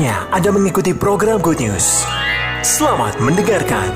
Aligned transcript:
Saatnya 0.00 0.32
Anda 0.32 0.48
mengikuti 0.48 0.96
program 0.96 1.44
Good 1.44 1.60
News. 1.60 2.08
Selamat 2.64 3.20
mendengarkan. 3.20 3.92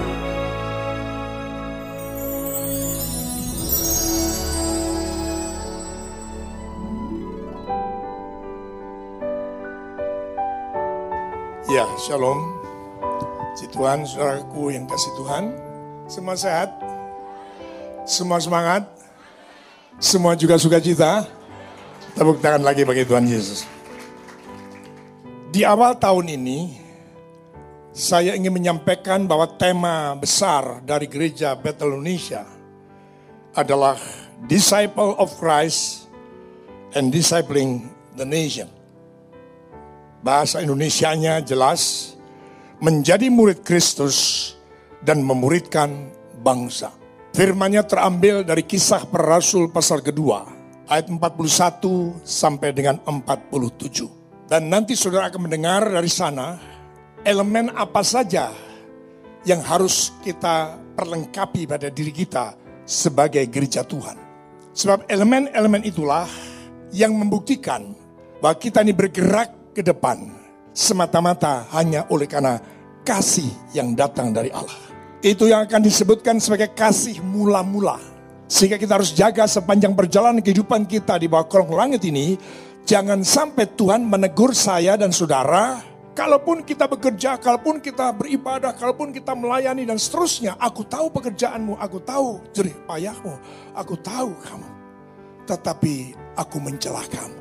Ya, 11.72 11.88
shalom. 12.04 12.52
Si 13.56 13.64
Tuhan, 13.72 14.04
saudaraku 14.04 14.76
yang 14.76 14.84
kasih 14.84 15.12
Tuhan. 15.16 15.56
Semua 16.04 16.36
sehat? 16.36 16.68
Semua 18.04 18.44
semangat? 18.44 18.92
Semua 19.96 20.36
juga 20.36 20.60
sukacita? 20.60 21.24
Tepuk 22.12 22.44
tangan 22.44 22.60
lagi 22.60 22.84
bagi 22.84 23.08
Tuhan 23.08 23.24
Yesus. 23.24 23.73
Di 25.54 25.62
awal 25.62 25.94
tahun 26.02 26.34
ini, 26.34 26.74
saya 27.94 28.34
ingin 28.34 28.50
menyampaikan 28.50 29.22
bahwa 29.22 29.46
tema 29.54 30.10
besar 30.18 30.82
dari 30.82 31.06
gereja 31.06 31.54
Bethel 31.54 31.94
Indonesia 31.94 32.42
adalah 33.54 33.94
Disciple 34.50 35.14
of 35.14 35.30
Christ 35.38 36.10
and 36.98 37.14
Discipling 37.14 37.86
the 38.18 38.26
Nation. 38.26 38.66
Bahasa 40.26 40.58
Indonesianya 40.58 41.38
jelas, 41.38 42.18
menjadi 42.82 43.30
murid 43.30 43.62
Kristus 43.62 44.50
dan 45.06 45.22
memuridkan 45.22 46.10
bangsa. 46.42 46.90
Firmannya 47.30 47.86
terambil 47.86 48.42
dari 48.42 48.66
kisah 48.66 49.06
para 49.06 49.38
rasul 49.38 49.70
pasal 49.70 50.02
kedua, 50.02 50.50
ayat 50.90 51.06
41 51.14 52.26
sampai 52.26 52.74
dengan 52.74 52.98
47. 53.06 54.23
Dan 54.44 54.68
nanti 54.68 54.92
saudara 54.92 55.32
akan 55.32 55.48
mendengar 55.48 55.88
dari 55.88 56.10
sana 56.12 56.60
elemen 57.24 57.72
apa 57.72 58.04
saja 58.04 58.52
yang 59.48 59.64
harus 59.64 60.12
kita 60.20 60.76
perlengkapi 60.96 61.64
pada 61.64 61.88
diri 61.88 62.12
kita 62.12 62.52
sebagai 62.84 63.44
gereja 63.48 63.84
Tuhan. 63.84 64.16
Sebab 64.76 65.08
elemen-elemen 65.08 65.86
itulah 65.86 66.28
yang 66.92 67.16
membuktikan 67.16 67.96
bahwa 68.42 68.56
kita 68.60 68.84
ini 68.84 68.92
bergerak 68.92 69.72
ke 69.72 69.80
depan 69.80 70.28
semata-mata 70.74 71.64
hanya 71.72 72.04
oleh 72.12 72.28
karena 72.28 72.60
kasih 73.06 73.48
yang 73.72 73.96
datang 73.96 74.34
dari 74.34 74.52
Allah. 74.52 74.92
Itu 75.24 75.48
yang 75.48 75.64
akan 75.64 75.80
disebutkan 75.80 76.36
sebagai 76.36 76.76
kasih 76.76 77.24
mula-mula. 77.24 77.96
Sehingga 78.44 78.76
kita 78.76 79.00
harus 79.00 79.16
jaga 79.16 79.48
sepanjang 79.48 79.96
perjalanan 79.96 80.44
kehidupan 80.44 80.84
kita 80.84 81.16
di 81.16 81.32
bawah 81.32 81.48
kolong 81.48 81.72
langit 81.72 82.04
ini. 82.04 82.36
Jangan 82.84 83.24
sampai 83.24 83.64
Tuhan 83.72 84.04
menegur 84.04 84.52
saya 84.52 85.00
dan 85.00 85.08
saudara. 85.08 85.80
Kalaupun 86.12 86.62
kita 86.62 86.84
bekerja, 86.84 87.40
kalaupun 87.40 87.80
kita 87.80 88.12
beribadah, 88.12 88.76
kalaupun 88.76 89.10
kita 89.10 89.32
melayani 89.32 89.88
dan 89.88 89.96
seterusnya. 89.96 90.54
Aku 90.60 90.84
tahu 90.84 91.08
pekerjaanmu, 91.10 91.80
aku 91.80 91.98
tahu 92.04 92.44
jerih 92.52 92.76
payahmu, 92.86 93.34
aku 93.72 93.98
tahu 93.98 94.36
kamu. 94.36 94.68
Tetapi 95.48 95.94
aku 96.36 96.56
mencelah 96.60 97.02
kamu. 97.08 97.40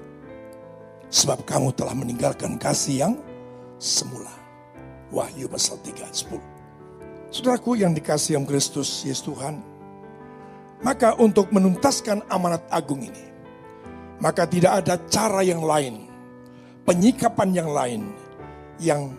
Sebab 1.11 1.45
kamu 1.45 1.75
telah 1.75 1.93
meninggalkan 1.93 2.55
kasih 2.57 2.95
yang 3.05 3.13
semula. 3.77 4.31
Wahyu 5.11 5.51
pasal 5.51 5.77
3 5.83 6.07
10. 6.09 6.39
Saudaraku 7.29 7.77
yang 7.77 7.91
dikasih 7.91 8.39
yang 8.39 8.47
Kristus 8.47 9.03
Yesus 9.03 9.27
Tuhan. 9.27 9.59
Maka 10.81 11.19
untuk 11.19 11.51
menuntaskan 11.51 12.25
amanat 12.31 12.63
agung 12.71 13.03
ini. 13.03 13.32
Maka 14.23 14.47
tidak 14.47 14.79
ada 14.79 14.95
cara 15.11 15.43
yang 15.43 15.59
lain. 15.59 16.07
Penyikapan 16.87 17.49
yang 17.51 17.69
lain. 17.75 18.01
Yang 18.79 19.11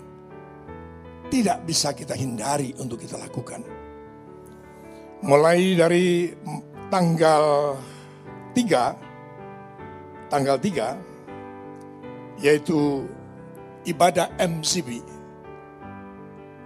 tidak 1.28 1.60
bisa 1.68 1.92
kita 1.92 2.16
hindari 2.16 2.72
untuk 2.80 3.04
kita 3.04 3.20
lakukan. 3.20 3.60
Mulai 5.20 5.76
dari 5.76 6.32
tanggal 6.88 7.76
3. 8.56 10.32
Tanggal 10.32 10.56
3. 10.56 12.40
Yaitu 12.40 13.04
ibadah 13.84 14.32
MCB 14.40 15.04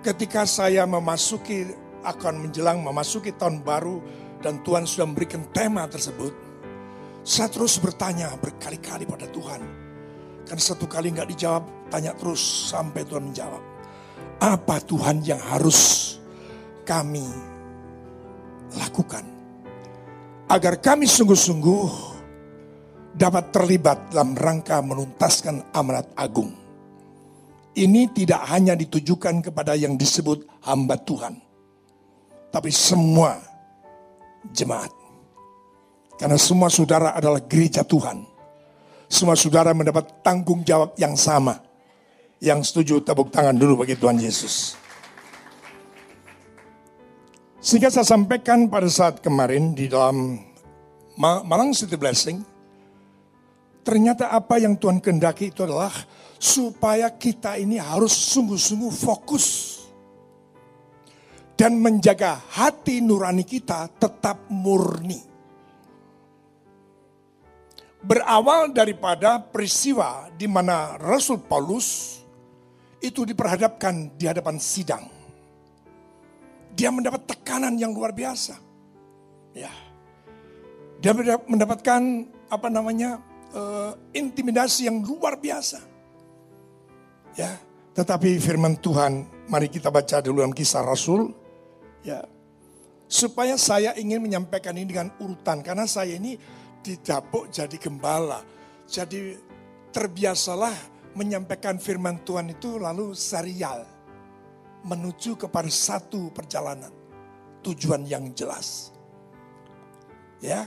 ketika 0.03 0.47
saya 0.47 0.87
memasuki 0.87 1.69
akan 2.07 2.49
menjelang 2.49 2.81
memasuki 2.81 3.35
tahun 3.35 3.61
baru 3.67 4.01
dan 4.39 4.63
Tuhan 4.63 4.87
sudah 4.87 5.05
memberikan 5.11 5.43
tema 5.51 5.85
tersebut, 5.91 6.48
saya 7.29 7.53
terus 7.53 7.77
bertanya 7.77 8.33
berkali-kali 8.41 9.05
pada 9.05 9.29
Tuhan. 9.29 9.61
Kan 10.49 10.57
satu 10.57 10.89
kali 10.89 11.13
nggak 11.13 11.29
dijawab, 11.29 11.93
tanya 11.93 12.17
terus 12.17 12.73
sampai 12.73 13.05
Tuhan 13.05 13.29
menjawab. 13.29 13.61
Apa 14.41 14.81
Tuhan 14.81 15.21
yang 15.21 15.37
harus 15.53 16.17
kami 16.89 17.29
lakukan? 18.81 19.29
Agar 20.49 20.81
kami 20.81 21.05
sungguh-sungguh 21.05 22.17
dapat 23.13 23.53
terlibat 23.53 24.09
dalam 24.09 24.33
rangka 24.33 24.81
menuntaskan 24.81 25.77
amanat 25.77 26.09
agung 26.17 26.57
ini 27.79 28.11
tidak 28.11 28.43
hanya 28.51 28.75
ditujukan 28.75 29.39
kepada 29.39 29.79
yang 29.79 29.95
disebut 29.95 30.43
hamba 30.67 30.99
Tuhan, 30.99 31.39
tapi 32.51 32.75
semua 32.75 33.39
jemaat. 34.51 34.98
Karena 36.19 36.35
semua 36.35 36.67
saudara 36.67 37.15
adalah 37.15 37.39
gereja 37.47 37.87
Tuhan. 37.87 38.27
Semua 39.07 39.39
saudara 39.39 39.71
mendapat 39.71 40.21
tanggung 40.21 40.67
jawab 40.67 40.99
yang 40.99 41.15
sama. 41.15 41.63
Yang 42.43 42.75
setuju 42.75 43.07
tepuk 43.07 43.31
tangan 43.31 43.55
dulu 43.55 43.87
bagi 43.87 43.95
Tuhan 43.95 44.19
Yesus. 44.19 44.75
Sehingga 47.59 47.91
saya 47.91 48.07
sampaikan 48.07 48.67
pada 48.67 48.87
saat 48.91 49.23
kemarin 49.23 49.75
di 49.75 49.91
dalam 49.91 50.39
Malang 51.19 51.75
City 51.75 51.99
Blessing, 51.99 52.43
ternyata 53.83 54.31
apa 54.31 54.63
yang 54.63 54.79
Tuhan 54.79 55.03
kendaki 55.03 55.51
itu 55.51 55.67
adalah 55.67 55.91
supaya 56.39 57.11
kita 57.11 57.59
ini 57.59 57.83
harus 57.83 58.15
sungguh-sungguh 58.15 58.95
fokus 58.95 59.47
dan 61.59 61.75
menjaga 61.83 62.39
hati 62.55 63.03
nurani 63.03 63.43
kita 63.43 63.91
tetap 63.99 64.47
murni. 64.47 65.28
Berawal 68.09 68.73
daripada 68.73 69.37
peristiwa 69.37 70.33
di 70.33 70.49
mana 70.49 70.97
Rasul 70.97 71.45
Paulus 71.45 72.19
itu 73.05 73.29
diperhadapkan 73.29 74.17
di 74.17 74.25
hadapan 74.25 74.57
sidang. 74.57 75.05
Dia 76.73 76.89
mendapat 76.89 77.29
tekanan 77.29 77.77
yang 77.77 77.93
luar 77.93 78.17
biasa. 78.17 78.57
Ya. 79.53 79.71
Dia 81.05 81.13
mendapatkan 81.45 82.01
apa 82.49 82.69
namanya? 82.73 83.21
Uh, 83.49 83.97
intimidasi 84.13 84.85
yang 84.93 85.01
luar 85.01 85.41
biasa 85.41 85.81
Ya, 87.39 87.55
tetapi 87.95 88.35
firman 88.43 88.75
Tuhan, 88.83 89.23
mari 89.47 89.71
kita 89.71 89.95
baca 89.95 90.19
dulu 90.19 90.43
dalam 90.43 90.51
kisah 90.51 90.83
Rasul. 90.83 91.31
Ya, 92.03 92.27
supaya 93.07 93.55
saya 93.55 93.95
ingin 93.95 94.19
menyampaikan 94.19 94.75
ini 94.75 94.91
dengan 94.91 95.15
urutan 95.23 95.63
karena 95.63 95.87
saya 95.87 96.19
ini 96.19 96.35
didapuk 96.89 97.53
jadi 97.53 97.77
gembala. 97.77 98.41
Jadi 98.89 99.37
terbiasalah 99.93 100.73
menyampaikan 101.13 101.77
firman 101.77 102.25
Tuhan 102.25 102.57
itu 102.57 102.81
lalu 102.81 103.13
serial 103.13 103.85
menuju 104.89 105.37
kepada 105.37 105.69
satu 105.69 106.33
perjalanan 106.33 106.93
tujuan 107.61 108.09
yang 108.09 108.33
jelas. 108.33 108.95
Ya. 110.41 110.65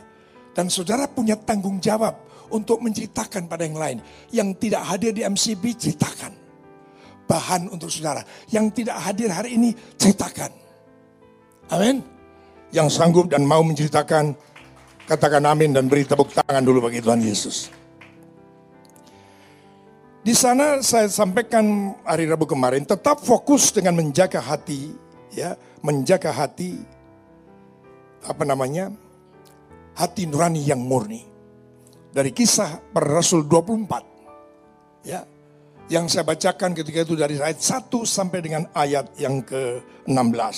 Dan 0.52 0.68
saudara 0.68 1.08
punya 1.08 1.40
tanggung 1.40 1.80
jawab 1.80 2.12
untuk 2.52 2.84
menceritakan 2.84 3.48
pada 3.48 3.64
yang 3.64 3.80
lain. 3.80 3.98
Yang 4.30 4.68
tidak 4.68 4.84
hadir 4.84 5.12
di 5.16 5.24
MCB 5.24 5.64
ceritakan 5.80 6.42
bahan 7.32 7.72
untuk 7.72 7.88
saudara. 7.88 8.28
Yang 8.52 8.84
tidak 8.84 9.00
hadir 9.00 9.32
hari 9.32 9.56
ini, 9.56 9.72
ceritakan. 9.96 10.52
Amin. 11.72 12.04
Yang 12.76 13.00
sanggup 13.00 13.32
dan 13.32 13.48
mau 13.48 13.64
menceritakan, 13.64 14.36
katakan 15.12 15.44
amin 15.44 15.76
dan 15.76 15.92
beri 15.92 16.08
tepuk 16.08 16.32
tangan 16.32 16.64
dulu 16.64 16.88
bagi 16.88 17.04
Tuhan 17.04 17.20
Yesus. 17.20 17.68
Di 20.24 20.32
sana 20.32 20.80
saya 20.80 21.12
sampaikan 21.12 21.98
hari 22.08 22.30
Rabu 22.32 22.48
kemarin, 22.48 22.88
tetap 22.88 23.20
fokus 23.20 23.76
dengan 23.76 24.00
menjaga 24.00 24.40
hati, 24.40 24.96
ya, 25.36 25.60
menjaga 25.84 26.32
hati, 26.32 26.80
apa 28.24 28.46
namanya, 28.48 28.94
hati 29.98 30.30
nurani 30.30 30.64
yang 30.64 30.80
murni. 30.80 31.28
Dari 32.14 32.32
kisah 32.32 32.80
per 32.94 33.04
Rasul 33.04 33.50
24, 33.50 35.10
ya, 35.10 35.26
yang 35.92 36.08
saya 36.08 36.24
bacakan 36.24 36.72
ketika 36.78 37.04
itu 37.04 37.18
dari 37.20 37.36
ayat 37.42 37.60
1 37.60 37.90
sampai 38.06 38.40
dengan 38.40 38.64
ayat 38.72 39.12
yang 39.20 39.44
ke-16. 39.44 40.58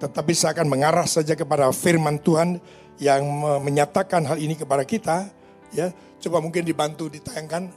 Tetapi 0.00 0.32
saya 0.32 0.54
akan 0.54 0.68
mengarah 0.70 1.08
saja 1.08 1.34
kepada 1.34 1.66
firman 1.74 2.22
Tuhan 2.22 2.62
yang 3.02 3.26
menyatakan 3.62 4.22
hal 4.26 4.38
ini 4.38 4.54
kepada 4.54 4.86
kita, 4.86 5.26
ya, 5.74 5.90
coba 6.22 6.38
mungkin 6.38 6.62
dibantu 6.62 7.10
ditayangkan 7.10 7.68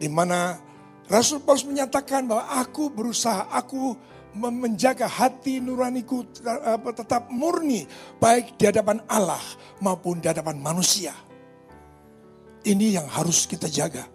di 0.00 0.08
mana 0.10 0.58
Rasul 1.10 1.42
Paulus 1.42 1.66
menyatakan 1.66 2.26
bahwa 2.30 2.46
aku 2.62 2.90
berusaha, 2.90 3.50
aku 3.50 3.94
menjaga 4.38 5.10
hati 5.10 5.58
nuraniku 5.58 6.22
tetap 6.94 7.26
murni 7.34 7.82
baik 8.22 8.54
di 8.54 8.70
hadapan 8.70 9.02
Allah 9.10 9.42
maupun 9.82 10.22
di 10.22 10.30
hadapan 10.30 10.54
manusia. 10.62 11.10
Ini 12.62 13.00
yang 13.00 13.10
harus 13.10 13.50
kita 13.50 13.66
jaga. 13.66 14.06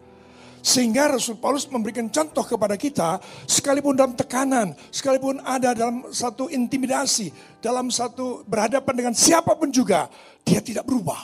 Sehingga 0.66 1.14
Rasul 1.14 1.38
Paulus 1.38 1.70
memberikan 1.70 2.10
contoh 2.10 2.42
kepada 2.42 2.74
kita, 2.74 3.22
sekalipun 3.46 3.94
dalam 3.94 4.18
tekanan, 4.18 4.74
sekalipun 4.90 5.38
ada 5.46 5.78
dalam 5.78 6.10
satu 6.10 6.50
intimidasi, 6.50 7.30
dalam 7.62 7.94
satu 7.94 8.42
berhadapan 8.50 8.94
dengan 8.98 9.14
siapa 9.14 9.54
pun 9.54 9.70
juga, 9.70 10.10
dia 10.42 10.66
tidak 10.66 10.90
berubah. 10.90 11.22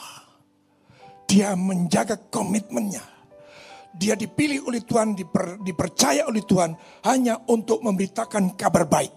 Dia 1.25 1.57
menjaga 1.57 2.21
komitmennya. 2.29 3.01
Dia 3.97 4.13
dipilih 4.13 4.69
oleh 4.69 4.85
Tuhan, 4.85 5.17
diper, 5.17 5.57
dipercaya 5.65 6.29
oleh 6.29 6.45
Tuhan 6.45 6.77
hanya 7.09 7.41
untuk 7.49 7.81
memberitakan 7.81 8.53
kabar 8.53 8.85
baik. 8.85 9.13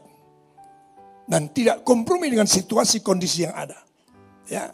Dan 1.29 1.53
tidak 1.53 1.85
kompromi 1.85 2.32
dengan 2.32 2.49
situasi 2.49 3.05
kondisi 3.05 3.44
yang 3.44 3.53
ada. 3.53 3.77
Ya, 4.49 4.73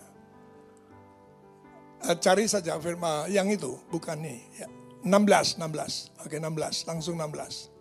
eh, 2.07 2.17
cari 2.23 2.47
saja 2.47 2.79
firman 2.79 3.27
yang 3.35 3.51
itu, 3.51 3.75
bukan 3.91 4.15
nih. 4.23 4.39
Ya. 4.55 4.80
16, 5.05 5.57
16. 5.61 6.13
Oke, 6.25 6.37
16. 6.37 6.85
Langsung 6.89 7.17
16. 7.17 7.73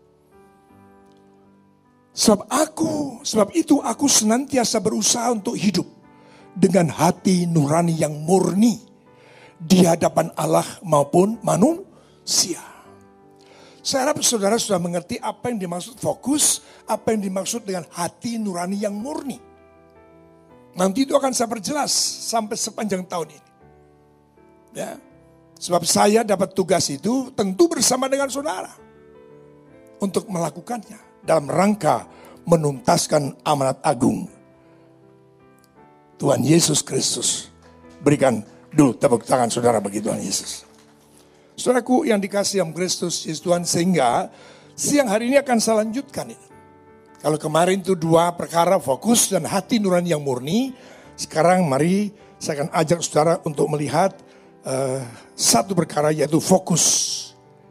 Sebab 2.16 2.42
aku, 2.51 3.24
sebab 3.24 3.50
itu 3.56 3.80
aku 3.80 4.10
senantiasa 4.10 4.83
berusaha 4.83 5.31
untuk 5.31 5.56
hidup 5.56 5.88
dengan 6.51 6.92
hati 6.92 7.48
nurani 7.48 7.95
yang 7.95 8.12
murni 8.12 8.81
di 9.56 9.88
hadapan 9.88 10.31
Allah 10.36 10.66
maupun 10.83 11.39
manusia. 11.44 12.60
Saya 13.80 14.12
harap 14.12 14.19
saudara 14.19 14.60
sudah 14.60 14.80
mengerti 14.80 15.15
apa 15.24 15.48
yang 15.48 15.60
dimaksud 15.63 15.95
fokus, 15.95 16.60
apa 16.83 17.15
yang 17.15 17.24
dimaksud 17.24 17.63
dengan 17.63 17.88
hati 17.95 18.36
nurani 18.36 18.75
yang 18.83 18.95
murni. 18.95 19.39
Nanti 20.75 21.07
itu 21.07 21.15
akan 21.15 21.31
saya 21.31 21.48
perjelas 21.48 21.92
sampai 22.30 22.56
sepanjang 22.60 23.07
tahun 23.07 23.33
ini. 23.33 23.50
Ya, 24.75 25.01
Sebab 25.59 25.83
saya 25.83 26.23
dapat 26.23 26.56
tugas 26.56 26.88
itu 26.88 27.35
tentu 27.35 27.67
bersama 27.67 28.07
dengan 28.07 28.31
saudara. 28.31 28.71
Untuk 30.00 30.31
melakukannya 30.31 31.27
dalam 31.27 31.51
rangka 31.51 32.07
menuntaskan 32.47 33.44
amanat 33.44 33.83
agung. 33.83 34.31
Tuhan 36.15 36.39
Yesus 36.39 36.79
Kristus. 36.79 37.51
Berikan 38.00 38.39
dulu 38.71 38.95
tepuk 38.95 39.27
tangan 39.27 39.51
saudara 39.51 39.83
bagi 39.83 40.00
Tuhan 40.00 40.23
Yesus. 40.23 40.63
Saudaraku 41.59 42.07
yang 42.07 42.23
dikasih 42.23 42.63
yang 42.63 42.71
Kristus 42.71 43.27
Yesus 43.27 43.44
Tuhan 43.44 43.67
sehingga 43.67 44.31
siang 44.79 45.12
hari 45.12 45.27
ini 45.27 45.44
akan 45.44 45.59
saya 45.59 45.83
lanjutkan. 45.83 46.31
Kalau 47.19 47.35
kemarin 47.35 47.83
itu 47.83 48.00
dua 48.00 48.31
perkara 48.31 48.79
fokus 48.79 49.27
dan 49.27 49.44
hati 49.44 49.75
nurani 49.75 50.15
yang 50.15 50.23
murni. 50.23 50.71
Sekarang 51.19 51.67
mari 51.67 52.15
saya 52.39 52.63
akan 52.63 52.69
ajak 52.71 53.00
saudara 53.03 53.44
untuk 53.44 53.67
melihat 53.67 54.15
uh, 54.65 55.01
satu 55.35 55.75
perkara 55.77 56.11
yaitu 56.11 56.39
fokus 56.41 56.83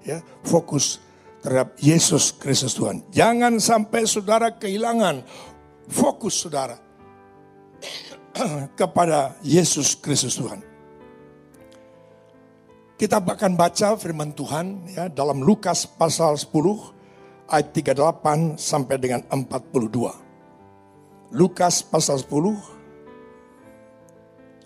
ya 0.05 0.23
fokus 0.44 1.00
terhadap 1.43 1.75
Yesus 1.79 2.32
Kristus 2.35 2.75
Tuhan. 2.75 3.02
Jangan 3.12 3.61
sampai 3.62 4.06
saudara 4.08 4.50
kehilangan 4.55 5.23
fokus 5.88 6.44
saudara 6.44 6.79
kepada 8.81 9.37
Yesus 9.44 9.96
Kristus 9.99 10.37
Tuhan. 10.38 10.62
Kita 12.99 13.23
akan 13.23 13.55
baca 13.55 13.94
firman 13.94 14.34
Tuhan 14.34 14.91
ya 14.91 15.06
dalam 15.06 15.38
Lukas 15.38 15.87
pasal 15.87 16.34
10 16.34 16.50
ayat 17.46 17.70
38 17.70 18.58
sampai 18.58 18.99
dengan 18.99 19.23
42. 19.31 21.31
Lukas 21.31 21.87
pasal 21.87 22.19
10 22.19 22.78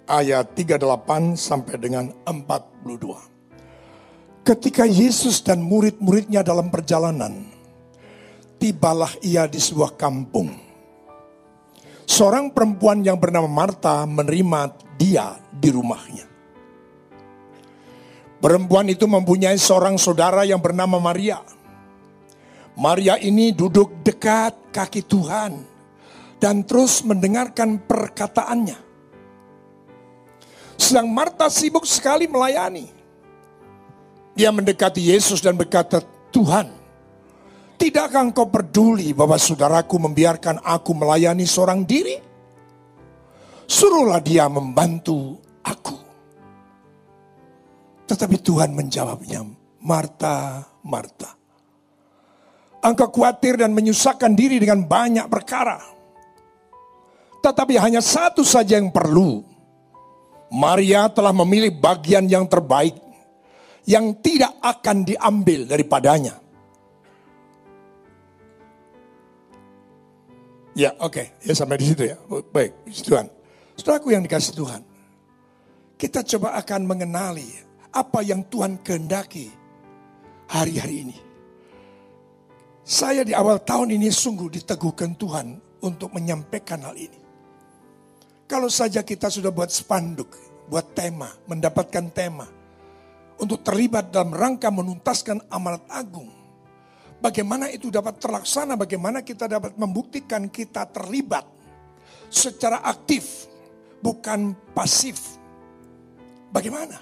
ayat 0.07 0.55
38 0.55 1.39
sampai 1.39 1.75
dengan 1.79 2.11
42. 2.27 4.43
Ketika 4.43 4.83
Yesus 4.83 5.39
dan 5.43 5.63
murid-muridnya 5.63 6.43
dalam 6.43 6.67
perjalanan, 6.67 7.47
tibalah 8.59 9.11
ia 9.23 9.47
di 9.47 9.63
sebuah 9.63 9.95
kampung. 9.95 10.51
Seorang 12.03 12.51
perempuan 12.51 13.07
yang 13.07 13.19
bernama 13.19 13.47
Marta 13.47 14.03
menerima 14.03 14.75
dia 14.99 15.39
di 15.55 15.71
rumahnya. 15.71 16.27
Perempuan 18.43 18.91
itu 18.91 19.07
mempunyai 19.07 19.55
seorang 19.55 19.95
saudara 19.95 20.43
yang 20.43 20.59
bernama 20.59 20.99
Maria. 20.99 21.39
Maria 22.75 23.15
ini 23.23 23.55
duduk 23.55 24.03
dekat 24.03 24.75
kaki 24.75 25.07
Tuhan 25.07 25.63
dan 26.43 26.67
terus 26.67 27.07
mendengarkan 27.07 27.79
perkataannya. 27.79 28.92
Sedang 30.83 31.07
Marta 31.15 31.47
sibuk 31.47 31.87
sekali 31.87 32.27
melayani. 32.27 32.91
Dia 34.35 34.51
mendekati 34.51 35.15
Yesus 35.15 35.39
dan 35.39 35.55
berkata, 35.55 36.03
Tuhan, 36.35 36.75
tidakkah 37.79 38.19
engkau 38.19 38.51
peduli 38.51 39.15
bahwa 39.15 39.39
saudaraku 39.39 40.03
membiarkan 40.03 40.59
aku 40.59 40.91
melayani 40.91 41.47
seorang 41.47 41.87
diri? 41.87 42.19
Suruhlah 43.71 44.19
dia 44.19 44.51
membantu 44.51 45.39
aku. 45.63 45.95
Tetapi 48.11 48.37
Tuhan 48.43 48.75
menjawabnya, 48.75 49.47
Marta, 49.87 50.67
Marta. 50.83 51.31
Engkau 52.83 53.07
khawatir 53.15 53.55
dan 53.55 53.71
menyusahkan 53.71 54.35
diri 54.35 54.59
dengan 54.59 54.83
banyak 54.83 55.31
perkara. 55.31 55.79
Tetapi 57.39 57.79
hanya 57.79 58.03
satu 58.03 58.43
saja 58.43 58.75
yang 58.75 58.91
perlu. 58.91 59.52
Maria 60.53 61.09
telah 61.09 61.33
memilih 61.33 61.73
bagian 61.73 62.29
yang 62.29 62.45
terbaik 62.45 62.93
yang 63.89 64.13
tidak 64.21 64.53
akan 64.61 65.09
diambil 65.09 65.65
daripadanya. 65.65 66.37
Ya, 70.77 70.93
oke. 71.01 71.13
Okay. 71.13 71.27
Ya 71.49 71.57
sampai 71.57 71.81
di 71.81 71.89
situ 71.89 72.05
ya. 72.05 72.17
Baik, 72.53 72.73
Tuhan. 72.85 73.33
Saudaraku 73.81 74.13
yang 74.13 74.25
dikasih 74.25 74.53
Tuhan. 74.53 74.83
Kita 75.97 76.21
coba 76.37 76.61
akan 76.61 76.81
mengenali 76.85 77.49
apa 77.93 78.21
yang 78.21 78.45
Tuhan 78.49 78.81
kehendaki 78.81 79.49
hari-hari 80.53 81.09
ini. 81.09 81.17
Saya 82.83 83.23
di 83.23 83.33
awal 83.33 83.63
tahun 83.63 83.95
ini 83.95 84.11
sungguh 84.11 84.53
diteguhkan 84.53 85.15
Tuhan 85.15 85.47
untuk 85.81 86.13
menyampaikan 86.13 86.83
hal 86.83 86.99
ini. 86.99 87.22
Kalau 88.53 88.69
saja 88.69 89.01
kita 89.01 89.33
sudah 89.33 89.49
buat 89.49 89.73
spanduk, 89.73 90.29
buat 90.69 90.93
tema, 90.93 91.33
mendapatkan 91.49 92.13
tema. 92.13 92.45
Untuk 93.41 93.65
terlibat 93.65 94.13
dalam 94.13 94.37
rangka 94.37 94.69
menuntaskan 94.69 95.49
amanat 95.49 95.89
agung. 95.89 96.29
Bagaimana 97.17 97.73
itu 97.73 97.89
dapat 97.89 98.21
terlaksana, 98.21 98.77
bagaimana 98.77 99.25
kita 99.25 99.49
dapat 99.49 99.73
membuktikan 99.81 100.53
kita 100.53 100.85
terlibat 100.93 101.49
secara 102.29 102.85
aktif, 102.85 103.49
bukan 104.05 104.53
pasif. 104.77 105.41
Bagaimana? 106.53 107.01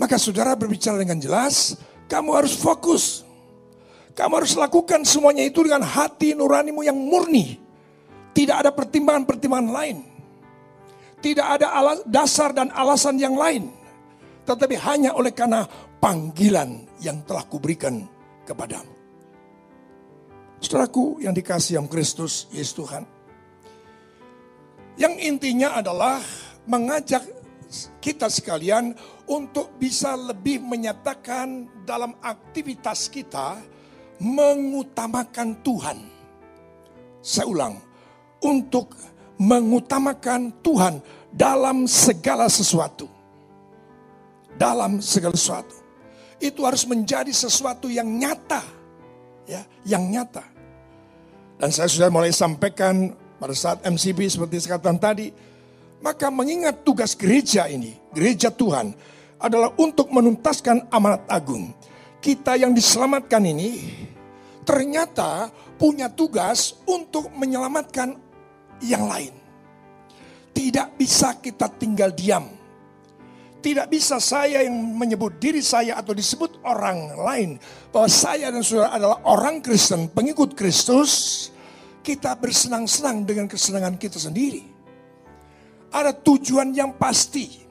Maka 0.00 0.16
saudara 0.16 0.56
berbicara 0.56 0.96
dengan 0.96 1.20
jelas, 1.20 1.76
kamu 2.08 2.32
harus 2.32 2.56
fokus. 2.56 3.28
Kamu 4.16 4.40
harus 4.40 4.56
lakukan 4.56 5.04
semuanya 5.04 5.44
itu 5.44 5.60
dengan 5.60 5.84
hati 5.84 6.32
nuranimu 6.32 6.80
yang 6.80 6.96
murni. 6.96 7.65
Tidak 8.36 8.52
ada 8.52 8.68
pertimbangan-pertimbangan 8.68 9.70
lain. 9.72 10.04
Tidak 11.24 11.46
ada 11.56 11.72
alas, 11.72 12.04
dasar 12.04 12.52
dan 12.52 12.68
alasan 12.68 13.16
yang 13.16 13.32
lain. 13.32 13.72
Tetapi 14.44 14.76
hanya 14.76 15.16
oleh 15.16 15.32
karena 15.32 15.64
panggilan 15.96 16.84
yang 17.00 17.24
telah 17.24 17.48
kuberikan 17.48 18.04
kepadamu. 18.44 18.92
Saudaraku 20.60 21.24
yang 21.24 21.32
dikasih 21.32 21.80
yang 21.80 21.88
Kristus, 21.88 22.44
Yesus 22.52 22.76
Tuhan. 22.76 23.08
Yang 25.00 25.14
intinya 25.24 25.80
adalah 25.80 26.20
mengajak 26.68 27.24
kita 28.04 28.28
sekalian 28.28 28.92
untuk 29.26 29.74
bisa 29.80 30.12
lebih 30.14 30.60
menyatakan 30.60 31.68
dalam 31.88 32.16
aktivitas 32.20 33.08
kita 33.08 33.60
mengutamakan 34.22 35.60
Tuhan. 35.60 35.98
Saya 37.20 37.50
ulang, 37.50 37.74
untuk 38.42 38.96
mengutamakan 39.36 40.52
Tuhan 40.64 41.00
dalam 41.32 41.84
segala 41.84 42.48
sesuatu. 42.48 43.08
Dalam 44.56 45.04
segala 45.04 45.36
sesuatu. 45.36 45.76
Itu 46.40 46.64
harus 46.64 46.88
menjadi 46.88 47.32
sesuatu 47.32 47.92
yang 47.92 48.08
nyata. 48.08 48.64
Ya, 49.46 49.62
yang 49.84 50.08
nyata. 50.08 50.42
Dan 51.56 51.72
saya 51.72 51.88
sudah 51.88 52.08
mulai 52.12 52.32
sampaikan 52.32 53.12
pada 53.36 53.52
saat 53.56 53.84
MCB 53.84 54.28
seperti 54.28 54.64
sekatan 54.64 54.96
tadi. 54.96 55.32
Maka 56.04 56.28
mengingat 56.28 56.84
tugas 56.84 57.16
gereja 57.16 57.64
ini, 57.72 57.96
gereja 58.12 58.52
Tuhan 58.52 58.92
adalah 59.40 59.72
untuk 59.80 60.12
menuntaskan 60.12 60.92
amanat 60.92 61.24
agung. 61.24 61.72
Kita 62.20 62.56
yang 62.60 62.76
diselamatkan 62.76 63.40
ini 63.48 63.80
ternyata 64.66 65.48
punya 65.80 66.12
tugas 66.12 66.76
untuk 66.84 67.32
menyelamatkan 67.32 68.25
yang 68.84 69.08
lain. 69.08 69.34
Tidak 70.56 70.96
bisa 70.96 71.36
kita 71.36 71.68
tinggal 71.76 72.16
diam. 72.16 72.48
Tidak 73.60 73.90
bisa 73.90 74.22
saya 74.22 74.62
yang 74.62 74.72
menyebut 74.94 75.42
diri 75.42 75.58
saya 75.58 75.98
atau 75.98 76.14
disebut 76.14 76.62
orang 76.62 77.18
lain 77.18 77.50
bahwa 77.90 78.06
saya 78.06 78.48
dan 78.54 78.62
saudara 78.62 78.94
adalah 78.94 79.18
orang 79.26 79.58
Kristen, 79.58 80.06
pengikut 80.06 80.54
Kristus. 80.54 81.50
Kita 82.06 82.38
bersenang-senang 82.38 83.26
dengan 83.26 83.50
kesenangan 83.50 83.98
kita 83.98 84.22
sendiri. 84.22 84.62
Ada 85.90 86.14
tujuan 86.14 86.70
yang 86.70 86.94
pasti 86.94 87.65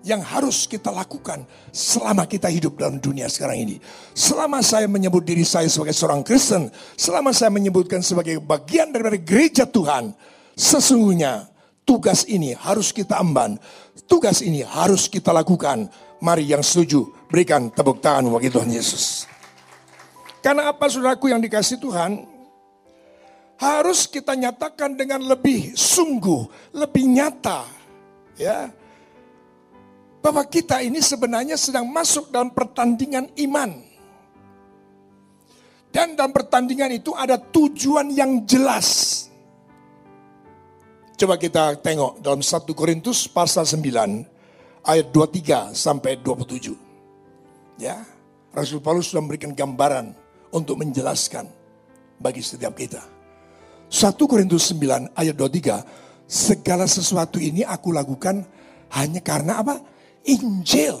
yang 0.00 0.24
harus 0.24 0.64
kita 0.64 0.88
lakukan 0.88 1.44
selama 1.72 2.24
kita 2.24 2.48
hidup 2.48 2.80
dalam 2.80 2.96
dunia 2.96 3.28
sekarang 3.28 3.68
ini. 3.68 3.76
Selama 4.16 4.64
saya 4.64 4.88
menyebut 4.88 5.20
diri 5.24 5.44
saya 5.44 5.68
sebagai 5.68 5.92
seorang 5.92 6.24
Kristen, 6.24 6.72
selama 6.96 7.36
saya 7.36 7.52
menyebutkan 7.52 8.00
sebagai 8.00 8.40
bagian 8.40 8.92
daripada 8.92 9.20
gereja 9.20 9.68
Tuhan, 9.68 10.16
sesungguhnya 10.56 11.52
tugas 11.84 12.24
ini 12.24 12.56
harus 12.56 12.96
kita 12.96 13.20
emban. 13.20 13.60
Tugas 14.08 14.40
ini 14.40 14.64
harus 14.64 15.06
kita 15.06 15.30
lakukan. 15.30 15.86
Mari 16.20 16.52
yang 16.52 16.60
setuju, 16.60 17.08
berikan 17.32 17.72
tepuk 17.72 18.04
tangan 18.04 18.28
bagi 18.28 18.52
Tuhan 18.52 18.68
Yesus. 18.68 19.24
Karena 20.40 20.72
apa 20.72 20.88
saudaraku 20.88 21.32
yang 21.32 21.40
dikasih 21.40 21.80
Tuhan, 21.80 22.24
harus 23.60 24.08
kita 24.08 24.32
nyatakan 24.32 24.96
dengan 24.96 25.20
lebih 25.24 25.76
sungguh, 25.76 26.72
lebih 26.72 27.04
nyata. 27.08 27.68
Ya, 28.40 28.72
bahwa 30.20 30.44
kita 30.44 30.84
ini 30.84 31.00
sebenarnya 31.00 31.56
sedang 31.56 31.88
masuk 31.88 32.28
dalam 32.28 32.52
pertandingan 32.52 33.32
iman. 33.48 33.72
Dan 35.90 36.14
dalam 36.14 36.30
pertandingan 36.30 36.94
itu 36.94 37.10
ada 37.18 37.34
tujuan 37.34 38.14
yang 38.14 38.46
jelas. 38.46 39.26
Coba 41.18 41.36
kita 41.36 41.76
tengok 41.82 42.22
dalam 42.22 42.40
1 42.40 42.64
Korintus 42.72 43.26
pasal 43.26 43.66
9 43.66 44.86
ayat 44.86 45.06
23 45.12 45.74
sampai 45.74 46.16
27. 46.22 46.72
Ya, 47.76 48.06
Rasul 48.54 48.80
Paulus 48.80 49.10
sudah 49.10 49.20
memberikan 49.24 49.52
gambaran 49.52 50.14
untuk 50.54 50.78
menjelaskan 50.80 51.48
bagi 52.22 52.40
setiap 52.40 52.76
kita. 52.78 53.02
1 53.90 54.14
Korintus 54.30 54.70
9 54.70 55.10
ayat 55.18 55.34
23, 55.34 55.82
segala 56.30 56.86
sesuatu 56.86 57.42
ini 57.42 57.66
aku 57.66 57.90
lakukan 57.90 58.46
hanya 58.94 59.18
karena 59.18 59.58
apa? 59.60 59.82
Injil. 60.26 60.98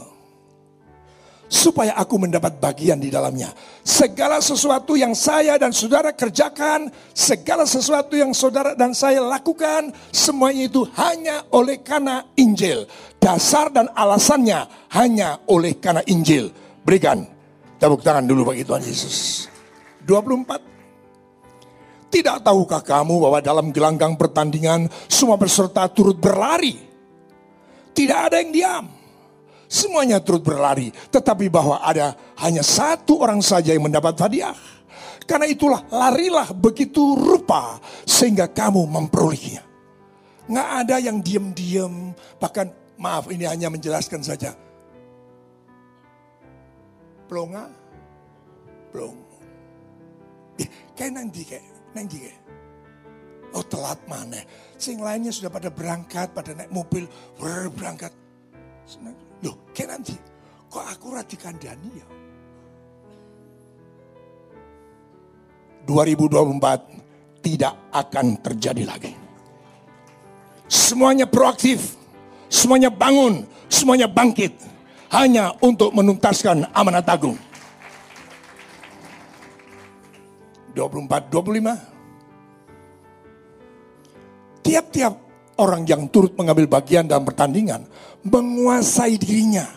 Supaya 1.50 1.98
aku 1.98 2.14
mendapat 2.14 2.62
bagian 2.62 3.02
di 3.02 3.10
dalamnya. 3.10 3.50
Segala 3.82 4.38
sesuatu 4.38 4.94
yang 4.94 5.18
saya 5.18 5.58
dan 5.58 5.74
saudara 5.74 6.14
kerjakan, 6.14 6.86
segala 7.10 7.66
sesuatu 7.66 8.14
yang 8.14 8.30
saudara 8.30 8.78
dan 8.78 8.94
saya 8.94 9.18
lakukan, 9.18 9.90
semuanya 10.14 10.70
itu 10.70 10.86
hanya 10.94 11.42
oleh 11.50 11.82
karena 11.82 12.22
Injil. 12.38 12.86
Dasar 13.18 13.66
dan 13.74 13.90
alasannya 13.98 14.62
hanya 14.94 15.42
oleh 15.50 15.74
karena 15.82 16.06
Injil. 16.06 16.54
Berikan 16.86 17.26
tepuk 17.82 18.06
tangan 18.06 18.30
dulu 18.30 18.54
bagi 18.54 18.62
Tuhan 18.62 18.86
Yesus. 18.86 19.50
24. 20.06 22.14
Tidak 22.14 22.46
tahukah 22.46 22.82
kamu 22.82 23.26
bahwa 23.26 23.38
dalam 23.42 23.74
gelanggang 23.74 24.14
pertandingan 24.14 24.86
semua 25.10 25.34
peserta 25.34 25.90
turut 25.90 26.14
berlari? 26.14 26.78
Tidak 27.90 28.18
ada 28.30 28.38
yang 28.38 28.54
diam 28.54 28.99
Semuanya 29.70 30.18
turut 30.18 30.42
berlari, 30.42 30.90
tetapi 31.14 31.46
bahwa 31.46 31.78
ada 31.78 32.18
hanya 32.42 32.58
satu 32.58 33.22
orang 33.22 33.38
saja 33.38 33.70
yang 33.70 33.86
mendapat 33.86 34.18
hadiah. 34.18 34.58
Karena 35.22 35.46
itulah 35.46 35.86
larilah 35.94 36.50
begitu 36.50 37.14
rupa 37.14 37.78
sehingga 38.02 38.50
kamu 38.50 38.82
memperolehnya. 38.90 39.62
Nggak 40.50 40.68
ada 40.74 40.96
yang 40.98 41.22
diam-diam, 41.22 42.10
bahkan 42.42 42.74
maaf 42.98 43.30
ini 43.30 43.46
hanya 43.46 43.70
menjelaskan 43.70 44.26
saja. 44.26 44.58
Plonga, 47.30 47.70
plong. 48.90 49.22
Eh, 50.58 50.66
kayak 50.98 51.14
nanti 51.14 51.46
kayak, 51.46 51.66
nanti 51.94 52.26
kayak. 52.26 52.38
Oh 53.54 53.62
telat 53.62 54.02
mana? 54.10 54.42
Sing 54.74 54.98
lainnya 54.98 55.30
sudah 55.30 55.46
pada 55.46 55.70
berangkat, 55.70 56.34
pada 56.34 56.58
naik 56.58 56.74
mobil, 56.74 57.06
berangkat. 57.38 58.10
Loh, 59.40 59.56
kayak 59.72 59.88
nanti, 59.96 60.14
kok 60.68 60.84
aku 60.84 61.16
dikandani 61.24 61.90
ya? 61.96 62.06
2024 65.88 67.42
tidak 67.42 67.74
akan 67.90 68.36
terjadi 68.44 68.84
lagi. 68.84 69.12
Semuanya 70.70 71.26
proaktif, 71.26 71.96
semuanya 72.46 72.92
bangun, 72.92 73.42
semuanya 73.66 74.06
bangkit. 74.06 74.54
Hanya 75.10 75.50
untuk 75.58 75.90
menuntaskan 75.90 76.70
amanat 76.70 77.02
agung. 77.10 77.34
24, 80.70 81.26
25. 81.34 81.74
Tiap-tiap 84.62 85.29
orang 85.60 85.84
yang 85.84 86.08
turut 86.08 86.32
mengambil 86.40 86.80
bagian 86.80 87.04
dalam 87.04 87.28
pertandingan 87.28 87.84
menguasai 88.24 89.20
dirinya. 89.20 89.68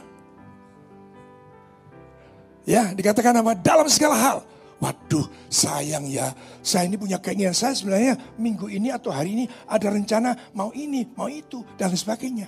Ya, 2.63 2.95
dikatakan 2.95 3.43
apa? 3.43 3.59
Dalam 3.59 3.91
segala 3.91 4.15
hal. 4.15 4.37
Waduh, 4.79 5.27
sayang 5.47 6.07
ya. 6.07 6.31
Saya 6.63 6.87
ini 6.87 6.95
punya 6.99 7.19
keinginan. 7.19 7.55
Saya 7.55 7.75
sebenarnya 7.75 8.15
minggu 8.39 8.67
ini 8.71 8.91
atau 8.91 9.11
hari 9.11 9.35
ini 9.35 9.45
ada 9.67 9.87
rencana 9.91 10.35
mau 10.55 10.71
ini, 10.75 11.07
mau 11.15 11.27
itu, 11.27 11.63
dan 11.75 11.91
sebagainya. 11.95 12.47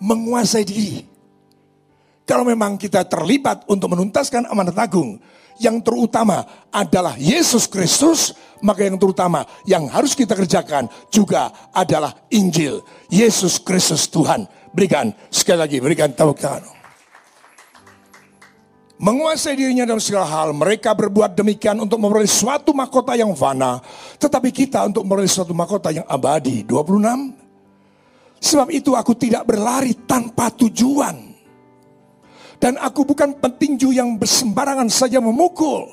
Menguasai 0.00 0.64
diri. 0.64 1.04
Kalau 2.28 2.44
memang 2.44 2.76
kita 2.76 3.08
terlibat 3.08 3.64
untuk 3.68 3.96
menuntaskan 3.96 4.48
amanat 4.52 4.76
agung, 4.76 5.16
yang 5.58 5.82
terutama 5.82 6.46
adalah 6.70 7.18
Yesus 7.18 7.66
Kristus, 7.66 8.34
maka 8.62 8.86
yang 8.86 8.98
terutama 8.98 9.44
yang 9.66 9.86
harus 9.90 10.14
kita 10.14 10.34
kerjakan 10.34 10.86
juga 11.10 11.50
adalah 11.74 12.14
Injil. 12.30 12.82
Yesus 13.10 13.58
Kristus 13.62 14.06
Tuhan. 14.10 14.46
Berikan, 14.70 15.10
sekali 15.28 15.58
lagi 15.58 15.76
berikan 15.82 16.14
tepuk 16.14 16.38
tangan. 16.38 16.78
Menguasai 18.98 19.54
dirinya 19.54 19.86
dalam 19.86 20.02
segala 20.02 20.26
hal, 20.26 20.50
mereka 20.50 20.90
berbuat 20.90 21.38
demikian 21.38 21.78
untuk 21.78 22.02
memperoleh 22.02 22.26
suatu 22.26 22.74
mahkota 22.74 23.14
yang 23.14 23.30
fana. 23.30 23.78
Tetapi 24.18 24.50
kita 24.50 24.90
untuk 24.90 25.06
memperoleh 25.06 25.30
suatu 25.30 25.54
mahkota 25.54 25.94
yang 25.94 26.02
abadi. 26.10 26.66
26. 26.66 28.42
Sebab 28.42 28.68
itu 28.74 28.98
aku 28.98 29.14
tidak 29.14 29.46
berlari 29.46 29.94
tanpa 30.02 30.50
tujuan. 30.50 31.27
Dan 32.58 32.74
aku 32.78 33.06
bukan 33.06 33.38
petinju 33.38 33.94
yang 33.94 34.18
bersembarangan 34.18 34.90
saja 34.90 35.22
memukul. 35.22 35.86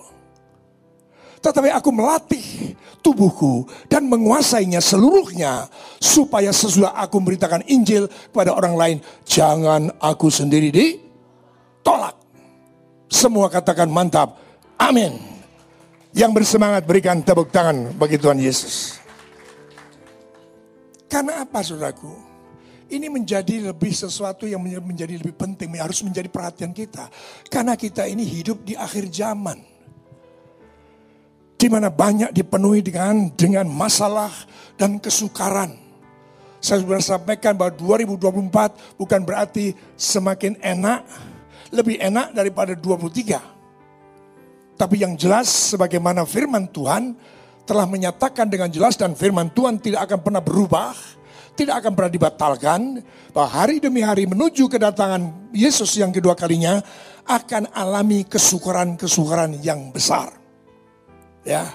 Tetapi 1.45 1.69
aku 1.69 1.93
melatih 1.93 2.73
tubuhku 3.05 3.69
dan 3.85 4.09
menguasainya 4.09 4.81
seluruhnya. 4.81 5.69
Supaya 6.01 6.49
sesudah 6.49 6.97
aku 6.97 7.21
memberitakan 7.21 7.61
Injil 7.69 8.09
kepada 8.09 8.57
orang 8.57 8.73
lain. 8.73 8.97
Jangan 9.29 9.93
aku 10.01 10.33
sendiri 10.33 10.73
ditolak. 10.73 12.17
Semua 13.13 13.45
katakan 13.45 13.85
mantap. 13.93 14.41
Amin. 14.81 15.21
Yang 16.17 16.41
bersemangat 16.41 16.81
berikan 16.89 17.21
tepuk 17.21 17.53
tangan 17.53 17.93
bagi 17.93 18.17
Tuhan 18.17 18.41
Yesus. 18.41 18.97
Karena 21.05 21.45
apa 21.45 21.61
saudaraku? 21.61 22.34
Ini 22.85 23.09
menjadi 23.09 23.73
lebih 23.73 23.89
sesuatu 23.89 24.45
yang 24.45 24.61
menjadi 24.61 25.17
lebih 25.17 25.33
penting, 25.33 25.73
harus 25.81 26.05
menjadi 26.05 26.29
perhatian 26.29 26.69
kita. 26.69 27.09
Karena 27.49 27.73
kita 27.73 28.05
ini 28.05 28.21
hidup 28.21 28.61
di 28.61 28.77
akhir 28.77 29.09
zaman 29.09 29.75
di 31.55 31.67
mana 31.71 31.89
banyak 31.89 32.35
dipenuhi 32.35 32.83
dengan 32.83 33.31
dengan 33.33 33.65
masalah 33.65 34.29
dan 34.75 34.99
kesukaran. 35.01 35.73
Saya 36.61 36.81
sudah 36.81 37.01
sampaikan 37.01 37.57
bahwa 37.57 37.73
2024 37.77 38.97
bukan 39.01 39.21
berarti 39.25 39.73
semakin 39.97 40.57
enak, 40.61 41.05
lebih 41.73 42.01
enak 42.01 42.33
daripada 42.33 42.73
23. 42.77 43.41
Tapi 44.75 44.95
yang 45.01 45.15
jelas 45.15 45.73
sebagaimana 45.73 46.25
firman 46.27 46.67
Tuhan 46.67 47.15
telah 47.65 47.85
menyatakan 47.89 48.49
dengan 48.49 48.69
jelas 48.69 48.93
dan 48.93 49.17
firman 49.17 49.49
Tuhan 49.53 49.81
tidak 49.81 50.09
akan 50.09 50.19
pernah 50.21 50.41
berubah, 50.41 50.93
tidak 51.55 51.81
akan 51.81 51.91
pernah 51.95 52.11
dibatalkan, 52.11 52.99
bahwa 53.31 53.49
hari 53.49 53.79
demi 53.79 54.03
hari 54.03 54.27
menuju 54.27 54.67
kedatangan 54.67 55.51
Yesus 55.55 55.95
yang 55.95 56.11
kedua 56.11 56.35
kalinya 56.35 56.83
akan 57.25 57.71
alami 57.73 58.27
kesukaran-kesukaran 58.27 59.57
yang 59.63 59.89
besar. 59.89 60.35
Ya, 61.47 61.71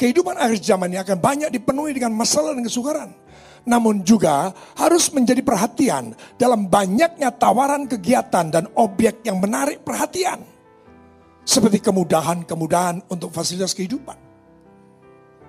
kehidupan 0.00 0.34
akhir 0.34 0.64
zaman 0.64 0.90
ini 0.90 0.98
akan 0.98 1.18
banyak 1.20 1.50
dipenuhi 1.54 1.94
dengan 1.94 2.16
masalah 2.16 2.56
dan 2.56 2.64
kesukaran. 2.66 3.10
namun 3.68 4.00
juga 4.00 4.56
harus 4.80 5.12
menjadi 5.12 5.44
perhatian 5.44 6.16
dalam 6.40 6.72
banyaknya 6.72 7.28
tawaran 7.36 7.84
kegiatan 7.84 8.48
dan 8.48 8.64
objek 8.72 9.20
yang 9.28 9.36
menarik 9.36 9.84
perhatian. 9.84 10.40
Seperti 11.44 11.80
kemudahan-kemudahan 11.84 13.08
untuk 13.12 13.32
fasilitas 13.32 13.76
kehidupan. 13.76 14.27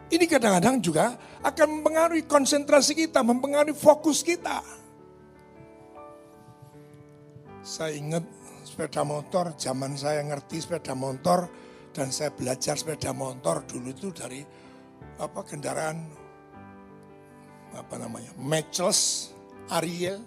Ini 0.10 0.26
kadang-kadang 0.26 0.82
juga 0.82 1.14
akan 1.46 1.68
mempengaruhi 1.80 2.26
konsentrasi 2.26 2.98
kita, 2.98 3.22
mempengaruhi 3.22 3.78
fokus 3.78 4.26
kita. 4.26 4.66
Saya 7.62 7.94
ingat 7.94 8.26
sepeda 8.66 9.06
motor, 9.06 9.54
zaman 9.54 9.94
saya 9.94 10.26
ngerti 10.26 10.66
sepeda 10.66 10.98
motor 10.98 11.46
dan 11.94 12.10
saya 12.10 12.34
belajar 12.34 12.74
sepeda 12.74 13.14
motor 13.14 13.62
dulu 13.70 13.94
itu 13.94 14.10
dari 14.10 14.42
apa 15.22 15.42
kendaraan 15.46 16.10
apa 17.78 17.96
namanya 18.02 18.34
matchless 18.42 19.30
Ariel. 19.70 20.18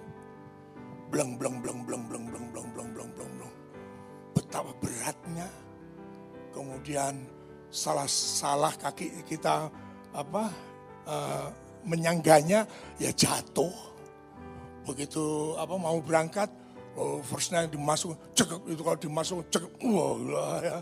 Bleng 1.11 1.37
bleng 1.37 1.61
bleng 1.61 1.85
bleng 1.85 2.07
bleng 2.09 2.25
bleng 2.31 2.47
bleng 2.55 2.69
bleng 2.73 2.91
bleng 2.95 3.11
bleng. 3.19 3.53
Betapa 4.33 4.73
beratnya. 4.79 5.51
Kemudian 6.53 7.42
salah 7.73 8.05
salah 8.05 8.77
kaki 8.77 9.25
kita 9.25 9.73
apa 10.13 10.53
uh, 11.09 11.49
menyangganya 11.89 12.69
ya 13.01 13.11
jatuh. 13.11 13.73
Begitu 14.85 15.57
apa 15.57 15.75
mau 15.81 15.97
berangkat 16.05 16.53
oh, 17.01 17.25
firstnya 17.25 17.65
dimasuk 17.65 18.13
cekek 18.37 18.61
itu 18.69 18.83
kalau 18.85 18.99
dimasuk 19.01 19.37
cekek 19.49 19.73
wah 19.89 20.61
ya. 20.61 20.79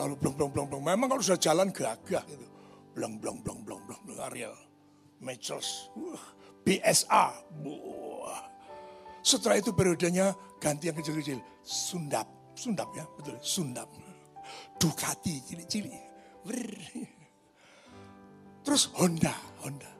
Lalu 0.00 0.14
blong 0.18 0.34
blong 0.34 0.50
blong 0.50 0.66
blong. 0.72 0.82
Memang 0.82 1.06
kalau 1.12 1.22
sudah 1.22 1.38
jalan 1.38 1.68
gagah 1.68 2.24
gitu 2.26 2.46
blong 2.96 3.20
blong 3.20 3.38
blong 3.44 3.60
blong 3.62 3.82
blong 3.84 4.02
blong 4.08 4.20
Ariel 4.32 4.56
Mitchells. 5.20 5.92
Uh, 5.94 6.18
BSA 6.64 7.34
wah. 7.66 8.42
setelah 9.22 9.58
itu 9.58 9.70
periodenya 9.70 10.34
ganti 10.58 10.88
yang 10.88 10.96
kecil-kecil. 10.96 11.38
Sundap 11.62 12.26
Sundap 12.56 12.88
ya 12.94 13.04
betul. 13.18 13.36
Sundap. 13.42 13.88
Ducati 14.78 15.38
cilik-cilik 15.46 16.11
Terus 18.62 18.90
Honda, 18.98 19.34
Honda. 19.62 19.90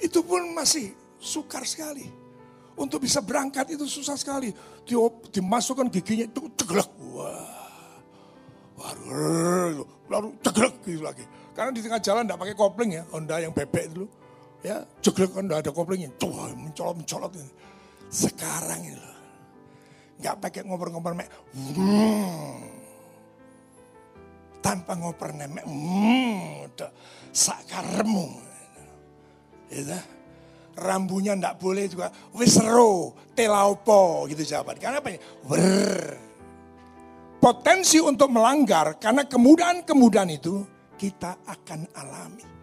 Itu 0.00 0.24
pun 0.24 0.52
masih 0.52 0.92
sukar 1.16 1.64
sekali. 1.64 2.04
Untuk 2.74 3.00
bisa 3.06 3.22
berangkat 3.22 3.72
itu 3.72 3.86
susah 3.86 4.18
sekali. 4.18 4.52
Dimasukkan 5.30 5.88
giginya 5.88 6.26
itu 6.28 6.50
ceglek. 6.58 6.88
Wah. 7.14 7.52
Waduh, 8.74 9.86
lalu 10.10 10.28
ceglek 10.42 10.74
gitu 10.82 11.00
lagi. 11.06 11.24
Karena 11.54 11.70
di 11.70 11.80
tengah 11.80 12.02
jalan 12.02 12.26
tidak 12.26 12.42
pakai 12.42 12.56
kopling 12.58 12.90
ya, 12.98 13.06
Honda 13.14 13.38
yang 13.38 13.54
bebek 13.54 13.94
itu. 13.94 14.04
Ya, 14.66 14.82
ceglek 14.98 15.30
kan 15.30 15.46
tidak 15.46 15.62
ada 15.62 15.70
koplingnya. 15.70 16.10
Tuh, 16.18 16.32
mencolot-mencolot. 16.58 17.32
Sekarang 18.10 18.82
itu. 18.82 19.10
Nggak 20.18 20.36
pakai 20.42 20.60
ngoper-ngoper. 20.66 21.12
Hmm 21.54 22.73
tanpa 24.64 24.96
ngoper 24.96 25.36
nemek. 25.36 25.68
Hmm, 25.68 26.64
udah 26.72 26.90
sakaremu. 27.28 28.28
Gitu. 29.68 29.92
Rambunya 30.80 31.36
ndak 31.36 31.60
boleh 31.60 31.84
juga. 31.84 32.08
Wis 32.32 32.56
ro, 32.64 33.12
telaupo 33.36 34.24
gitu 34.32 34.40
jawaban. 34.40 34.80
Karena 34.80 35.04
apa 35.04 35.12
ya? 35.12 35.20
Wer. 35.44 36.16
Potensi 37.36 38.00
untuk 38.00 38.32
melanggar 38.32 38.96
karena 38.96 39.28
kemudahan-kemudahan 39.28 40.32
itu 40.32 40.64
kita 40.96 41.44
akan 41.44 41.84
alami. 41.92 42.53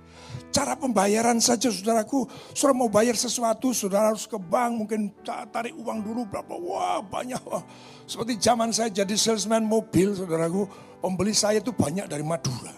Cara 0.52 0.76
pembayaran 0.76 1.40
saja 1.40 1.72
saudaraku, 1.72 2.28
saudara 2.52 2.76
mau 2.76 2.92
bayar 2.92 3.16
sesuatu, 3.16 3.72
saudara 3.72 4.12
harus 4.12 4.28
ke 4.28 4.36
bank, 4.36 4.84
mungkin 4.84 5.16
tarik 5.24 5.72
uang 5.80 6.04
dulu 6.04 6.28
berapa, 6.28 6.52
wah 6.60 7.00
banyak. 7.00 7.40
Wah. 7.48 7.64
Seperti 8.04 8.36
zaman 8.36 8.76
saya 8.76 8.92
jadi 8.92 9.16
salesman 9.16 9.64
mobil, 9.64 10.12
saudaraku, 10.12 10.68
pembeli 11.00 11.32
saya 11.32 11.64
itu 11.64 11.72
banyak 11.72 12.04
dari 12.12 12.24
Madura. 12.28 12.76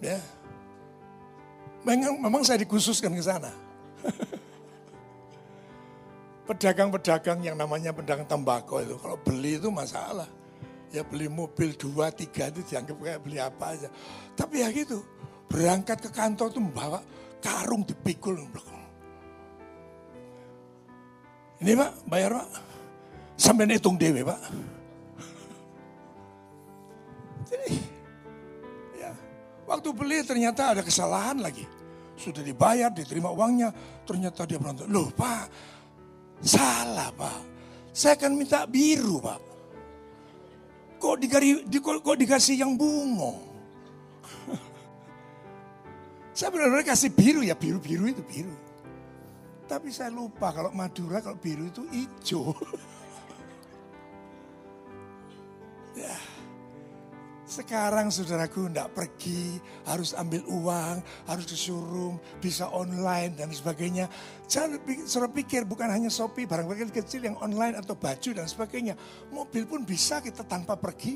Ya, 0.00 0.20
memang, 1.84 2.16
memang 2.20 2.42
saya 2.44 2.60
dikhususkan 2.64 3.12
ke 3.12 3.24
sana. 3.24 3.52
Pedagang-pedagang 6.48 7.40
yang 7.40 7.56
namanya 7.56 7.92
pedagang 7.92 8.28
tembakau 8.28 8.80
itu, 8.80 8.96
kalau 9.00 9.16
beli 9.20 9.56
itu 9.60 9.68
masalah. 9.68 10.28
Ya 10.92 11.02
beli 11.02 11.26
mobil 11.26 11.74
dua, 11.74 12.12
tiga 12.14 12.52
itu 12.52 12.62
dianggap 12.70 12.96
kayak 13.00 13.20
beli 13.24 13.38
apa 13.40 13.74
aja. 13.74 13.88
Tapi 14.36 14.62
ya 14.62 14.68
gitu, 14.70 15.02
Berangkat 15.54 16.02
ke 16.02 16.10
kantor 16.10 16.50
tuh 16.50 16.58
membawa 16.58 16.98
karung 17.38 17.86
dipikul. 17.86 18.34
Ini 21.62 21.78
pak, 21.78 22.10
bayar 22.10 22.42
pak. 22.42 22.48
Sampai 23.38 23.70
hitung 23.70 23.94
dewe 23.94 24.26
pak. 24.26 24.40
Jadi, 27.46 27.70
ya, 28.98 29.14
waktu 29.62 29.94
beli 29.94 30.26
ternyata 30.26 30.74
ada 30.74 30.82
kesalahan 30.82 31.38
lagi. 31.38 31.62
Sudah 32.18 32.42
dibayar, 32.42 32.90
diterima 32.90 33.30
uangnya. 33.30 33.70
Ternyata 34.02 34.50
dia 34.50 34.58
berantem. 34.58 34.90
Loh 34.90 35.06
pak, 35.14 35.46
salah 36.42 37.14
pak. 37.14 37.54
Saya 37.94 38.18
akan 38.18 38.42
minta 38.42 38.66
biru 38.66 39.22
pak. 39.22 39.38
Kok, 40.98 41.14
dikari, 41.22 41.62
di, 41.62 41.78
kok 41.78 42.18
dikasih 42.18 42.58
yang 42.58 42.74
bungo? 42.74 43.54
Saya 46.34 46.50
benar-benar 46.50 46.82
kasih 46.82 47.14
biru 47.14 47.46
ya, 47.46 47.54
biru-biru 47.54 48.10
itu 48.10 48.26
biru. 48.26 48.50
Tapi 49.70 49.94
saya 49.94 50.10
lupa 50.10 50.50
kalau 50.50 50.74
Madura, 50.74 51.22
kalau 51.22 51.38
biru 51.38 51.70
itu 51.70 51.86
hijau. 51.94 52.50
ya. 56.02 56.18
Sekarang 57.44 58.10
saudaraku 58.10 58.66
tidak 58.66 58.98
pergi, 58.98 59.62
harus 59.86 60.10
ambil 60.18 60.42
uang, 60.50 60.96
harus 61.30 61.46
showroom, 61.54 62.18
bisa 62.42 62.66
online 62.66 63.38
dan 63.38 63.54
sebagainya. 63.54 64.10
Jangan 64.50 64.82
suruh 65.06 65.30
pikir 65.30 65.62
bukan 65.62 65.86
hanya 65.86 66.10
Shopee, 66.10 66.50
barang-barang 66.50 66.90
kecil 66.90 67.30
yang 67.30 67.38
online 67.38 67.78
atau 67.78 67.94
baju 67.94 68.30
dan 68.34 68.50
sebagainya. 68.50 68.98
Mobil 69.30 69.70
pun 69.70 69.86
bisa 69.86 70.18
kita 70.18 70.42
tanpa 70.42 70.74
pergi. 70.74 71.14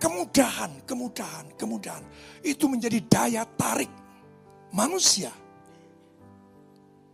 Kemudahan, 0.00 0.80
kemudahan, 0.88 1.46
kemudahan. 1.60 2.00
Itu 2.40 2.72
menjadi 2.72 3.04
daya 3.04 3.44
tarik 3.44 3.92
manusia. 4.72 5.28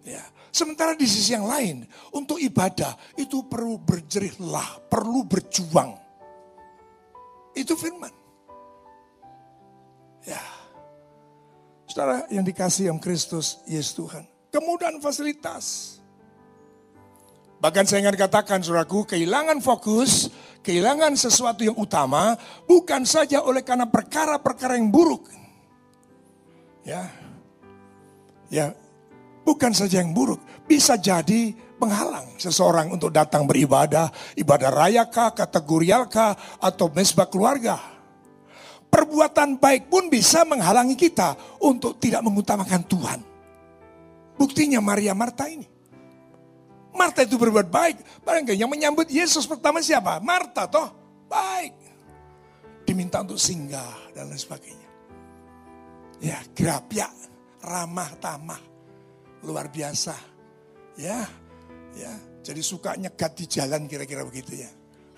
Ya. 0.06 0.22
Sementara 0.54 0.94
di 0.94 1.04
sisi 1.04 1.34
yang 1.34 1.50
lain, 1.50 1.84
untuk 2.14 2.38
ibadah 2.38 2.94
itu 3.18 3.44
perlu 3.44 3.76
berjerih 3.82 4.38
lah, 4.40 4.80
perlu 4.86 5.26
berjuang. 5.26 5.98
Itu 7.52 7.74
firman. 7.74 8.14
Ya. 10.22 10.40
Saudara 11.90 12.24
yang 12.30 12.46
dikasih 12.46 12.88
yang 12.94 13.02
Kristus, 13.02 13.60
Yesus 13.66 13.98
Tuhan. 13.98 14.24
Kemudahan 14.54 15.02
fasilitas. 15.02 15.98
Bahkan 17.56 17.84
saya 17.88 18.04
ingin 18.04 18.16
katakan, 18.20 18.60
saudaraku, 18.60 19.08
kehilangan 19.08 19.58
fokus 19.64 20.28
kehilangan 20.66 21.14
sesuatu 21.14 21.62
yang 21.62 21.78
utama 21.78 22.34
bukan 22.66 23.06
saja 23.06 23.38
oleh 23.46 23.62
karena 23.62 23.86
perkara-perkara 23.86 24.74
yang 24.74 24.90
buruk. 24.90 25.30
Ya. 26.82 27.06
Ya, 28.50 28.74
bukan 29.42 29.74
saja 29.74 30.02
yang 30.02 30.14
buruk, 30.14 30.38
bisa 30.70 30.94
jadi 30.94 31.50
penghalang 31.78 32.38
seseorang 32.38 32.94
untuk 32.94 33.10
datang 33.10 33.42
beribadah, 33.42 34.10
ibadah 34.38 34.70
raya 34.70 35.02
kah, 35.10 35.34
kategorial 35.34 36.06
kah, 36.06 36.34
atau 36.62 36.86
mesbah 36.94 37.26
keluarga. 37.26 37.74
Perbuatan 38.86 39.58
baik 39.58 39.90
pun 39.90 40.06
bisa 40.06 40.46
menghalangi 40.46 40.94
kita 40.94 41.34
untuk 41.58 41.98
tidak 41.98 42.22
mengutamakan 42.22 42.86
Tuhan. 42.86 43.20
Buktinya 44.38 44.78
Maria 44.78 45.10
Marta 45.10 45.50
ini. 45.50 45.75
Marta 46.96 47.22
itu 47.22 47.36
berbuat 47.36 47.68
baik. 47.68 48.24
Barangkali 48.24 48.56
yang 48.56 48.72
menyambut 48.72 49.06
Yesus 49.12 49.44
pertama 49.44 49.84
siapa? 49.84 50.18
Marta 50.24 50.64
toh. 50.64 50.88
Baik. 51.28 51.76
Diminta 52.88 53.20
untuk 53.20 53.36
singgah 53.36 54.10
dan 54.16 54.32
lain 54.32 54.40
sebagainya. 54.40 54.88
Ya, 56.24 56.40
gerapya, 56.56 57.12
ramah 57.60 58.10
tamah. 58.16 58.62
Luar 59.44 59.68
biasa. 59.68 60.16
Ya, 60.96 61.28
ya. 61.92 62.12
Jadi 62.40 62.62
suka 62.64 62.96
nyegat 62.96 63.36
di 63.36 63.44
jalan 63.44 63.84
kira-kira 63.84 64.24
begitu 64.24 64.56
ya. 64.56 64.70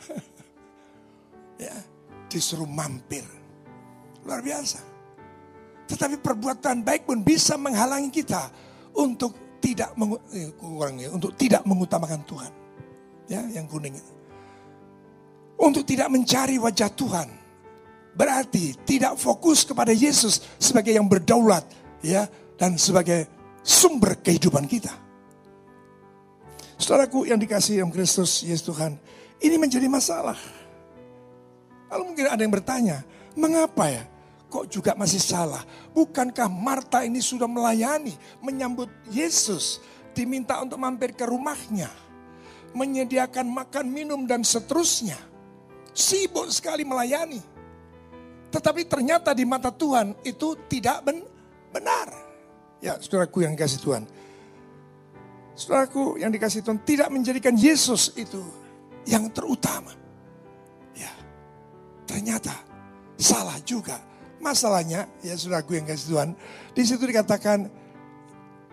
ya, 1.70 1.76
disuruh 2.26 2.66
mampir. 2.66 3.22
Luar 4.26 4.42
biasa. 4.42 4.80
Tetapi 5.88 6.20
perbuatan 6.20 6.84
baik 6.84 7.08
pun 7.08 7.24
bisa 7.24 7.56
menghalangi 7.56 8.12
kita 8.12 8.52
untuk 8.96 9.47
tidak 9.58 9.94
eh, 10.34 10.50
kurangnya 10.54 11.10
untuk 11.12 11.34
tidak 11.34 11.62
mengutamakan 11.66 12.22
Tuhan. 12.24 12.52
Ya, 13.28 13.44
yang 13.52 13.68
kuning. 13.68 13.92
Untuk 15.58 15.84
tidak 15.84 16.08
mencari 16.08 16.56
wajah 16.56 16.88
Tuhan. 16.94 17.28
Berarti 18.16 18.74
tidak 18.82 19.20
fokus 19.20 19.62
kepada 19.68 19.92
Yesus 19.92 20.42
sebagai 20.58 20.90
yang 20.96 21.06
berdaulat, 21.06 21.62
ya, 22.02 22.26
dan 22.58 22.74
sebagai 22.80 23.28
sumber 23.62 24.18
kehidupan 24.18 24.66
kita. 24.66 24.90
Saudaraku 26.78 27.26
yang 27.26 27.38
dikasih 27.38 27.82
yang 27.84 27.90
Kristus 27.90 28.42
Yesus 28.42 28.64
Tuhan, 28.66 28.96
ini 29.42 29.56
menjadi 29.58 29.86
masalah. 29.86 30.38
Lalu 31.90 32.02
mungkin 32.14 32.26
ada 32.26 32.40
yang 32.42 32.54
bertanya, 32.54 33.02
mengapa 33.34 33.86
ya? 33.90 34.04
Kok 34.48 34.64
juga 34.72 34.96
masih 34.96 35.20
salah? 35.20 35.60
Bukankah 35.92 36.48
Marta 36.48 37.04
ini 37.04 37.20
sudah 37.20 37.44
melayani, 37.44 38.16
menyambut 38.40 38.88
Yesus, 39.12 39.84
diminta 40.16 40.56
untuk 40.64 40.80
mampir 40.80 41.12
ke 41.12 41.28
rumahnya, 41.28 41.92
menyediakan 42.72 43.44
makan, 43.44 43.92
minum, 43.92 44.24
dan 44.24 44.40
seterusnya. 44.40 45.20
Sibuk 45.92 46.48
sekali 46.48 46.80
melayani. 46.88 47.44
Tetapi 48.48 48.88
ternyata 48.88 49.36
di 49.36 49.44
mata 49.44 49.68
Tuhan 49.68 50.16
itu 50.24 50.56
tidak 50.64 51.04
benar. 51.68 52.08
Ya, 52.80 52.96
saudaraku 52.96 53.44
yang 53.44 53.52
dikasih 53.52 53.80
Tuhan. 53.84 54.08
Saudaraku 55.52 56.16
yang 56.16 56.32
dikasih 56.32 56.64
Tuhan 56.64 56.80
tidak 56.88 57.12
menjadikan 57.12 57.52
Yesus 57.52 58.16
itu 58.16 58.40
yang 59.04 59.28
terutama. 59.28 59.92
Ya, 60.96 61.12
ternyata 62.08 62.56
salah 63.20 63.60
juga. 63.60 64.07
Masalahnya, 64.38 65.10
ya 65.20 65.34
saudaraku 65.34 65.74
yang 65.74 65.86
kasih 65.90 66.14
Tuhan, 66.14 66.30
di 66.70 66.82
situ 66.86 67.02
dikatakan 67.02 67.66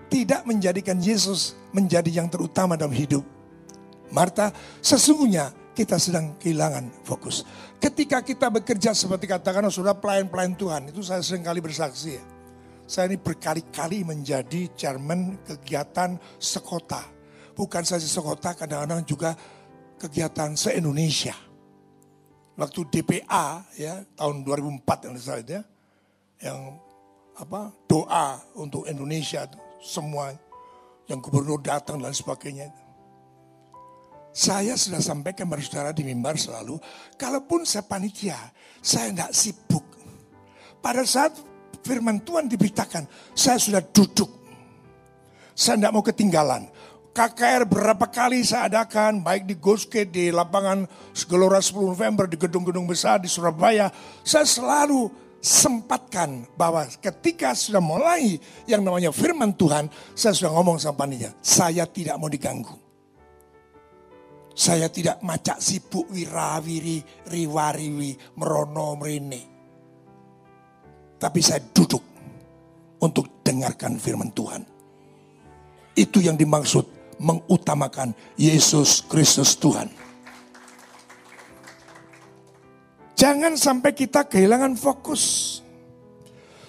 tidak 0.09 0.45
menjadikan 0.45 1.01
Yesus 1.01 1.57
menjadi 1.73 2.21
yang 2.21 2.29
terutama 2.29 2.77
dalam 2.77 2.93
hidup. 2.93 3.25
Marta, 4.13 4.53
sesungguhnya 4.85 5.49
kita 5.73 5.97
sedang 5.97 6.37
kehilangan 6.37 7.03
fokus. 7.03 7.43
Ketika 7.81 8.21
kita 8.21 8.47
bekerja 8.47 8.93
seperti 8.93 9.25
katakan 9.27 9.67
sudah 9.67 9.97
pelayan-pelayan 9.97 10.55
Tuhan, 10.55 10.81
itu 10.93 11.01
saya 11.01 11.19
sering 11.25 11.43
kali 11.43 11.59
bersaksi 11.59 12.15
ya. 12.15 12.23
Saya 12.85 13.09
ini 13.09 13.17
berkali-kali 13.17 14.05
menjadi 14.05 14.69
chairman 14.77 15.41
kegiatan 15.41 16.21
sekota. 16.37 17.01
Bukan 17.57 17.81
saja 17.81 18.05
sekota, 18.05 18.53
kadang-kadang 18.53 19.01
juga 19.01 19.33
kegiatan 19.97 20.53
se-Indonesia. 20.53 21.33
Waktu 22.55 22.87
DPA 22.87 23.67
ya 23.75 23.99
tahun 24.15 24.47
2004 24.47 25.05
yang 25.11 25.15
saya 25.19 25.43
ya, 25.43 25.61
yang 26.39 26.79
apa 27.35 27.75
doa 27.83 28.39
untuk 28.55 28.87
Indonesia 28.87 29.43
semua 29.83 30.31
yang 31.11 31.19
gubernur 31.19 31.59
datang 31.59 31.99
dan 31.99 32.15
sebagainya. 32.15 32.71
Saya 34.35 34.75
sudah 34.75 34.99
sampaikan 34.99 35.47
kepada 35.47 35.63
saudara 35.63 35.91
di 35.95 36.03
mimbar 36.03 36.35
selalu, 36.35 36.75
kalaupun 37.15 37.63
saya 37.63 37.87
panitia, 37.87 38.35
saya 38.83 39.11
tidak 39.11 39.31
sibuk. 39.31 39.85
Pada 40.83 41.07
saat 41.07 41.39
firman 41.87 42.19
Tuhan 42.19 42.51
diberitakan, 42.51 43.07
saya 43.31 43.55
sudah 43.55 43.79
duduk. 43.79 44.27
Saya 45.55 45.79
tidak 45.79 45.91
mau 45.95 46.03
ketinggalan. 46.03 46.67
KKR 47.15 47.63
berapa 47.63 48.11
kali 48.11 48.43
saya 48.43 48.67
adakan, 48.67 49.23
baik 49.23 49.47
di 49.47 49.55
Goskate, 49.55 50.11
di 50.11 50.35
lapangan 50.35 50.83
Gelora 51.15 51.63
10 51.63 51.95
November, 51.95 52.27
di 52.27 52.35
gedung-gedung 52.35 52.83
besar 52.83 53.23
di 53.23 53.31
Surabaya. 53.31 53.87
Saya 54.19 54.43
selalu 54.43 55.07
sempatkan 55.39 56.43
bahwa 56.59 56.83
ketika 56.99 57.55
sudah 57.55 57.79
mulai 57.79 58.35
yang 58.67 58.83
namanya 58.83 59.15
firman 59.15 59.55
Tuhan, 59.55 59.87
saya 60.11 60.35
sudah 60.35 60.51
ngomong 60.59 60.75
sama 60.75 61.07
panitia, 61.07 61.31
saya 61.39 61.87
tidak 61.87 62.19
mau 62.19 62.27
diganggu. 62.27 62.75
Saya 64.51 64.91
tidak 64.91 65.23
macak 65.23 65.63
sibuk 65.63 66.11
wirawiri, 66.11 66.99
riwariwi, 67.31 68.35
merono, 68.35 68.99
merene. 68.99 69.41
Tapi 71.15 71.39
saya 71.39 71.63
duduk 71.63 72.03
untuk 72.99 73.39
dengarkan 73.39 73.95
firman 74.03 74.35
Tuhan. 74.35 74.67
Itu 75.95 76.19
yang 76.19 76.35
dimaksud 76.35 76.94
mengutamakan 77.19 78.13
Yesus 78.35 79.03
Kristus 79.07 79.55
Tuhan. 79.55 79.87
Jangan 83.15 83.55
sampai 83.55 83.95
kita 83.95 84.27
kehilangan 84.27 84.75
fokus. 84.75 85.57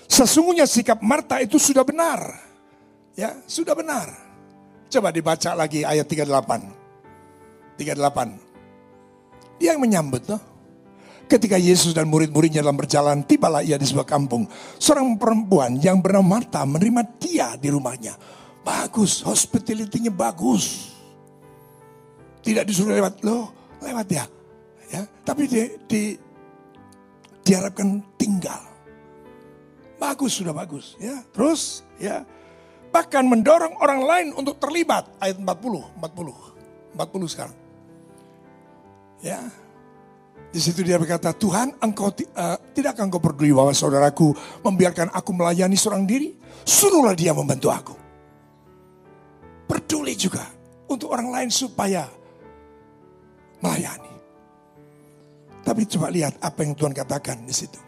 Sesungguhnya 0.07 0.65
sikap 0.65 1.03
Marta 1.03 1.43
itu 1.43 1.59
sudah 1.59 1.83
benar. 1.83 2.23
Ya, 3.19 3.35
sudah 3.51 3.75
benar. 3.75 4.07
Coba 4.87 5.11
dibaca 5.11 5.51
lagi 5.59 5.83
ayat 5.83 6.07
38. 6.07 7.77
38. 7.77 9.59
Dia 9.59 9.75
yang 9.75 9.83
menyambut 9.83 10.23
loh. 10.31 10.41
Ketika 11.27 11.59
Yesus 11.59 11.91
dan 11.91 12.07
murid-muridnya 12.07 12.63
dalam 12.63 12.79
berjalan, 12.79 13.27
tibalah 13.27 13.59
ia 13.59 13.75
di 13.75 13.83
sebuah 13.83 14.07
kampung. 14.07 14.47
Seorang 14.79 15.19
perempuan 15.19 15.75
yang 15.83 15.99
bernama 15.99 16.39
Marta 16.39 16.63
menerima 16.63 17.03
dia 17.19 17.59
di 17.59 17.67
rumahnya. 17.67 18.15
Bagus, 18.67 19.23
hospitality-nya 19.23 20.11
bagus. 20.11 20.91
Tidak 22.43 22.67
disuruh 22.67 22.99
lewat, 22.99 23.23
loh 23.23 23.55
lewat 23.79 24.07
ya. 24.11 24.25
ya 24.91 25.07
tapi 25.23 25.47
di, 25.47 25.71
di, 25.87 26.03
diharapkan 27.47 28.03
tinggal. 28.19 28.59
Bagus, 30.03 30.43
sudah 30.43 30.51
bagus. 30.51 30.99
ya 30.99 31.23
Terus, 31.31 31.87
ya 32.03 32.27
bahkan 32.91 33.23
mendorong 33.29 33.79
orang 33.79 34.01
lain 34.03 34.29
untuk 34.35 34.59
terlibat. 34.59 35.07
Ayat 35.23 35.39
40, 35.39 36.03
40, 36.03 36.99
40 36.99 37.33
sekarang. 37.33 37.57
Ya. 39.23 39.47
Di 40.51 40.61
situ 40.63 40.81
dia 40.83 40.97
berkata, 40.97 41.37
Tuhan 41.37 41.77
engkau 41.79 42.09
uh, 42.09 42.57
tidakkah 42.73 43.05
engkau 43.05 43.21
peduli 43.21 43.53
bahwa 43.53 43.71
saudaraku 43.77 44.33
membiarkan 44.65 45.13
aku 45.13 45.31
melayani 45.37 45.77
seorang 45.77 46.03
diri? 46.09 46.33
Suruhlah 46.65 47.13
dia 47.13 47.37
membantu 47.37 47.69
aku. 47.69 48.06
Peduli 49.87 50.19
juga 50.19 50.43
untuk 50.91 51.15
orang 51.15 51.31
lain 51.31 51.47
supaya 51.47 52.11
melayani. 53.63 54.19
Tapi 55.63 55.87
coba 55.87 56.11
lihat 56.11 56.43
apa 56.43 56.67
yang 56.67 56.75
Tuhan 56.75 56.91
katakan 56.91 57.47
di 57.47 57.55
situ. 57.55 57.79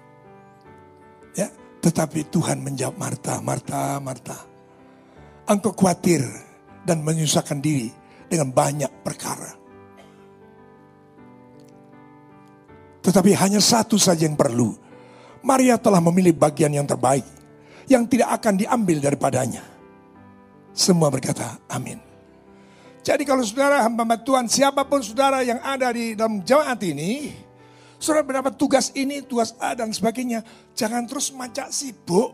Ya, 1.34 1.50
tetapi 1.82 2.30
Tuhan 2.30 2.62
menjawab 2.62 2.94
Marta, 3.02 3.42
Marta, 3.42 3.98
Marta. 3.98 4.38
Engkau 5.50 5.74
khawatir 5.74 6.22
dan 6.87 7.02
menyusahkan 7.02 7.58
diri 7.58 7.90
dengan 8.30 8.54
banyak 8.54 9.02
perkara. 9.02 9.58
Tetapi 13.02 13.34
hanya 13.42 13.58
satu 13.58 13.98
saja 13.98 14.22
yang 14.22 14.38
perlu. 14.38 14.70
Maria 15.42 15.74
telah 15.82 15.98
memilih 15.98 16.38
bagian 16.38 16.70
yang 16.70 16.87
terbaik. 16.87 17.26
Yang 17.90 18.14
tidak 18.14 18.38
akan 18.38 18.54
diambil 18.54 19.02
daripadanya. 19.02 19.77
Semua 20.78 21.10
berkata 21.10 21.58
amin. 21.66 21.98
Jadi 23.02 23.26
kalau 23.26 23.42
saudara 23.42 23.82
hamba 23.82 24.14
Tuhan, 24.14 24.46
siapa 24.46 24.86
pun 24.86 25.02
saudara 25.02 25.42
yang 25.42 25.58
ada 25.58 25.90
di 25.90 26.14
dalam 26.14 26.38
jemaat 26.46 26.78
ini, 26.86 27.34
saudara 27.98 28.22
mendapat 28.22 28.54
tugas 28.54 28.94
ini, 28.94 29.26
tugas 29.26 29.58
A 29.58 29.74
dan 29.74 29.90
sebagainya, 29.90 30.46
jangan 30.78 31.02
terus 31.10 31.34
macak 31.34 31.74
sibuk. 31.74 32.30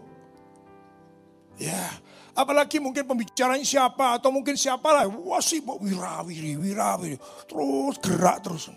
Ya, 1.57 1.94
apalagi 2.37 2.83
mungkin 2.83 3.07
pembicaranya 3.09 3.64
siapa 3.64 4.20
atau 4.20 4.28
mungkin 4.28 4.61
siapa 4.61 4.92
lah, 4.92 5.09
wah 5.09 5.40
sibuk 5.40 5.80
wirawiri, 5.80 6.61
wirawiri, 6.61 7.16
terus 7.48 7.96
gerak 8.02 8.44
terus 8.44 8.68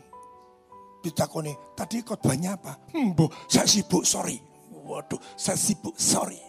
ditakoni, 1.04 1.52
tadi 1.76 2.08
khotbahnya 2.08 2.56
apa? 2.56 2.78
Hmm, 2.96 3.12
bu, 3.12 3.28
saya 3.52 3.68
sibuk, 3.68 4.08
sorry. 4.08 4.40
Waduh, 4.88 5.20
saya 5.36 5.60
sibuk, 5.60 5.98
sorry. 6.00 6.47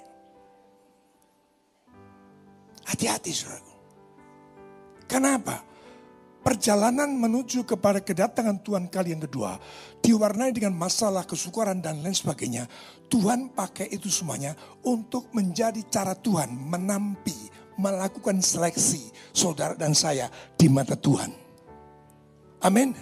Hati-hati, 2.89 3.31
saudaraku. 3.37 3.75
Kenapa? 5.05 5.65
Perjalanan 6.41 7.13
menuju 7.13 7.69
kepada 7.69 8.01
kedatangan 8.01 8.65
Tuhan 8.65 8.89
kali 8.89 9.13
yang 9.13 9.21
kedua 9.29 9.61
diwarnai 10.01 10.49
dengan 10.55 10.73
masalah 10.73 11.29
kesukaran 11.29 11.85
dan 11.85 12.01
lain 12.01 12.17
sebagainya. 12.17 12.65
Tuhan 13.13 13.53
pakai 13.53 13.93
itu 13.93 14.09
semuanya 14.09 14.57
untuk 14.81 15.29
menjadi 15.37 15.85
cara 15.93 16.17
Tuhan 16.17 16.49
menampi, 16.49 17.37
melakukan 17.77 18.41
seleksi 18.41 19.13
saudara 19.37 19.77
dan 19.77 19.93
saya 19.93 20.33
di 20.57 20.73
mata 20.73 20.97
Tuhan. 20.97 21.29
Amin. 22.65 22.97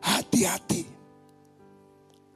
Hati-hati. 0.00 0.88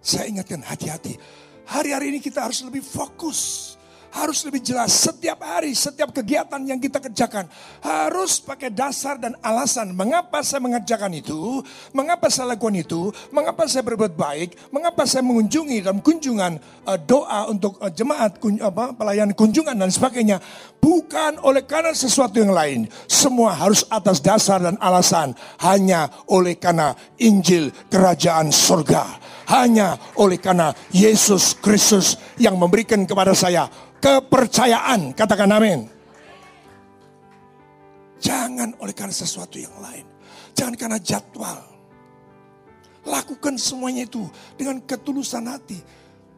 Saya 0.04 0.28
ingatkan 0.28 0.60
hati-hati. 0.60 1.16
Hari-hari 1.64 2.12
ini 2.12 2.20
kita 2.20 2.44
harus 2.44 2.60
lebih 2.60 2.84
fokus 2.84 3.72
harus 4.14 4.42
lebih 4.46 4.62
jelas. 4.62 4.90
Setiap 4.92 5.40
hari, 5.42 5.72
setiap 5.74 6.10
kegiatan 6.10 6.60
yang 6.66 6.78
kita 6.78 6.98
kerjakan 6.98 7.46
harus 7.82 8.42
pakai 8.42 8.70
dasar 8.70 9.16
dan 9.16 9.34
alasan 9.40 9.94
mengapa 9.94 10.42
saya 10.42 10.62
mengerjakan 10.62 11.14
itu, 11.14 11.62
mengapa 11.94 12.28
saya 12.28 12.54
lakukan 12.54 12.76
itu, 12.78 13.10
mengapa 13.30 13.66
saya 13.66 13.86
berbuat 13.86 14.14
baik, 14.14 14.70
mengapa 14.74 15.06
saya 15.06 15.22
mengunjungi 15.26 15.82
dalam 15.82 16.02
kunjungan 16.02 16.58
uh, 16.86 16.98
doa 16.98 17.50
untuk 17.50 17.78
uh, 17.78 17.90
jemaat 17.90 18.38
kun, 18.42 18.58
apa, 18.58 18.92
pelayan 18.94 19.30
kunjungan 19.34 19.78
dan 19.78 19.90
sebagainya, 19.90 20.42
bukan 20.82 21.38
oleh 21.46 21.62
karena 21.64 21.94
sesuatu 21.94 22.40
yang 22.40 22.52
lain. 22.52 22.88
Semua 23.06 23.54
harus 23.54 23.86
atas 23.88 24.18
dasar 24.18 24.58
dan 24.62 24.76
alasan. 24.80 25.32
Hanya 25.62 26.10
oleh 26.26 26.56
karena 26.56 26.96
Injil 27.20 27.70
kerajaan 27.92 28.50
surga. 28.50 29.20
Hanya 29.50 29.98
oleh 30.14 30.38
karena 30.38 30.70
Yesus 30.94 31.58
Kristus 31.58 32.14
yang 32.38 32.54
memberikan 32.54 33.02
kepada 33.02 33.34
saya 33.34 33.66
kepercayaan. 34.00 35.12
Katakan 35.14 35.52
amin. 35.52 35.86
Jangan 38.20 38.76
oleh 38.80 38.92
karena 38.92 39.14
sesuatu 39.14 39.56
yang 39.56 39.72
lain. 39.80 40.04
Jangan 40.52 40.74
karena 40.76 40.98
jadwal. 41.00 41.60
Lakukan 43.08 43.56
semuanya 43.56 44.04
itu 44.04 44.28
dengan 44.60 44.84
ketulusan 44.84 45.48
hati. 45.48 45.80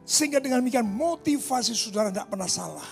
Sehingga 0.07 0.39
dengan 0.39 0.63
demikian 0.63 0.87
motivasi 0.87 1.75
saudara 1.75 2.15
tidak 2.15 2.31
pernah 2.31 2.51
salah. 2.51 2.91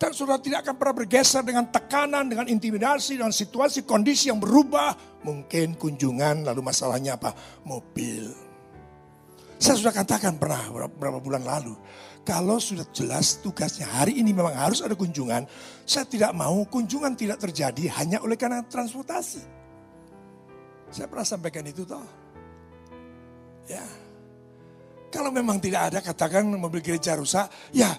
Dan 0.00 0.16
saudara 0.16 0.40
tidak 0.40 0.64
akan 0.64 0.76
pernah 0.80 0.94
bergeser 0.96 1.44
dengan 1.44 1.68
tekanan, 1.68 2.24
dengan 2.32 2.48
intimidasi, 2.48 3.20
dengan 3.20 3.36
situasi, 3.36 3.84
kondisi 3.84 4.32
yang 4.32 4.40
berubah. 4.40 4.96
Mungkin 5.28 5.76
kunjungan, 5.76 6.48
lalu 6.48 6.64
masalahnya 6.64 7.20
apa? 7.20 7.36
Mobil. 7.68 8.32
Saya 9.60 9.76
sudah 9.76 9.92
katakan 9.92 10.40
pernah 10.40 10.72
beberapa 10.72 11.20
bulan 11.20 11.44
lalu. 11.44 11.76
Kalau 12.20 12.60
sudah 12.60 12.84
jelas 12.92 13.40
tugasnya 13.40 13.88
hari 13.88 14.20
ini 14.20 14.36
memang 14.36 14.52
harus 14.52 14.84
ada 14.84 14.92
kunjungan. 14.92 15.48
Saya 15.88 16.04
tidak 16.04 16.36
mau 16.36 16.62
kunjungan 16.68 17.16
tidak 17.16 17.40
terjadi 17.40 17.88
hanya 17.96 18.20
oleh 18.20 18.36
karena 18.36 18.60
transportasi. 18.68 19.40
Saya 20.92 21.06
pernah 21.08 21.24
sampaikan 21.24 21.64
itu 21.64 21.86
toh. 21.88 22.04
Ya. 23.70 23.82
Kalau 25.10 25.34
memang 25.34 25.58
tidak 25.58 25.90
ada 25.90 25.98
katakan 26.04 26.46
mobil 26.46 26.78
gereja 26.84 27.18
rusak, 27.18 27.50
ya 27.74 27.90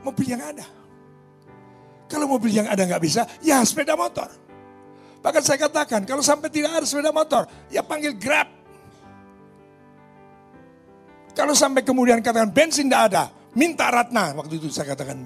mobil 0.00 0.32
yang 0.32 0.40
ada. 0.40 0.64
Kalau 2.08 2.30
mobil 2.30 2.56
yang 2.56 2.68
ada 2.68 2.84
nggak 2.84 3.02
bisa, 3.02 3.26
ya 3.44 3.60
sepeda 3.64 3.98
motor. 3.98 4.28
Bahkan 5.24 5.42
saya 5.44 5.56
katakan, 5.56 6.04
kalau 6.04 6.20
sampai 6.20 6.52
tidak 6.52 6.76
ada 6.76 6.86
sepeda 6.88 7.08
motor, 7.12 7.48
ya 7.72 7.80
panggil 7.80 8.12
Grab. 8.16 8.48
Kalau 11.32 11.56
sampai 11.56 11.82
kemudian 11.82 12.20
katakan 12.20 12.52
bensin 12.52 12.86
tidak 12.86 13.02
ada, 13.12 13.24
minta 13.54 13.90
Ratna. 13.90 14.34
Waktu 14.36 14.60
itu 14.60 14.68
saya 14.70 14.92
katakan. 14.94 15.22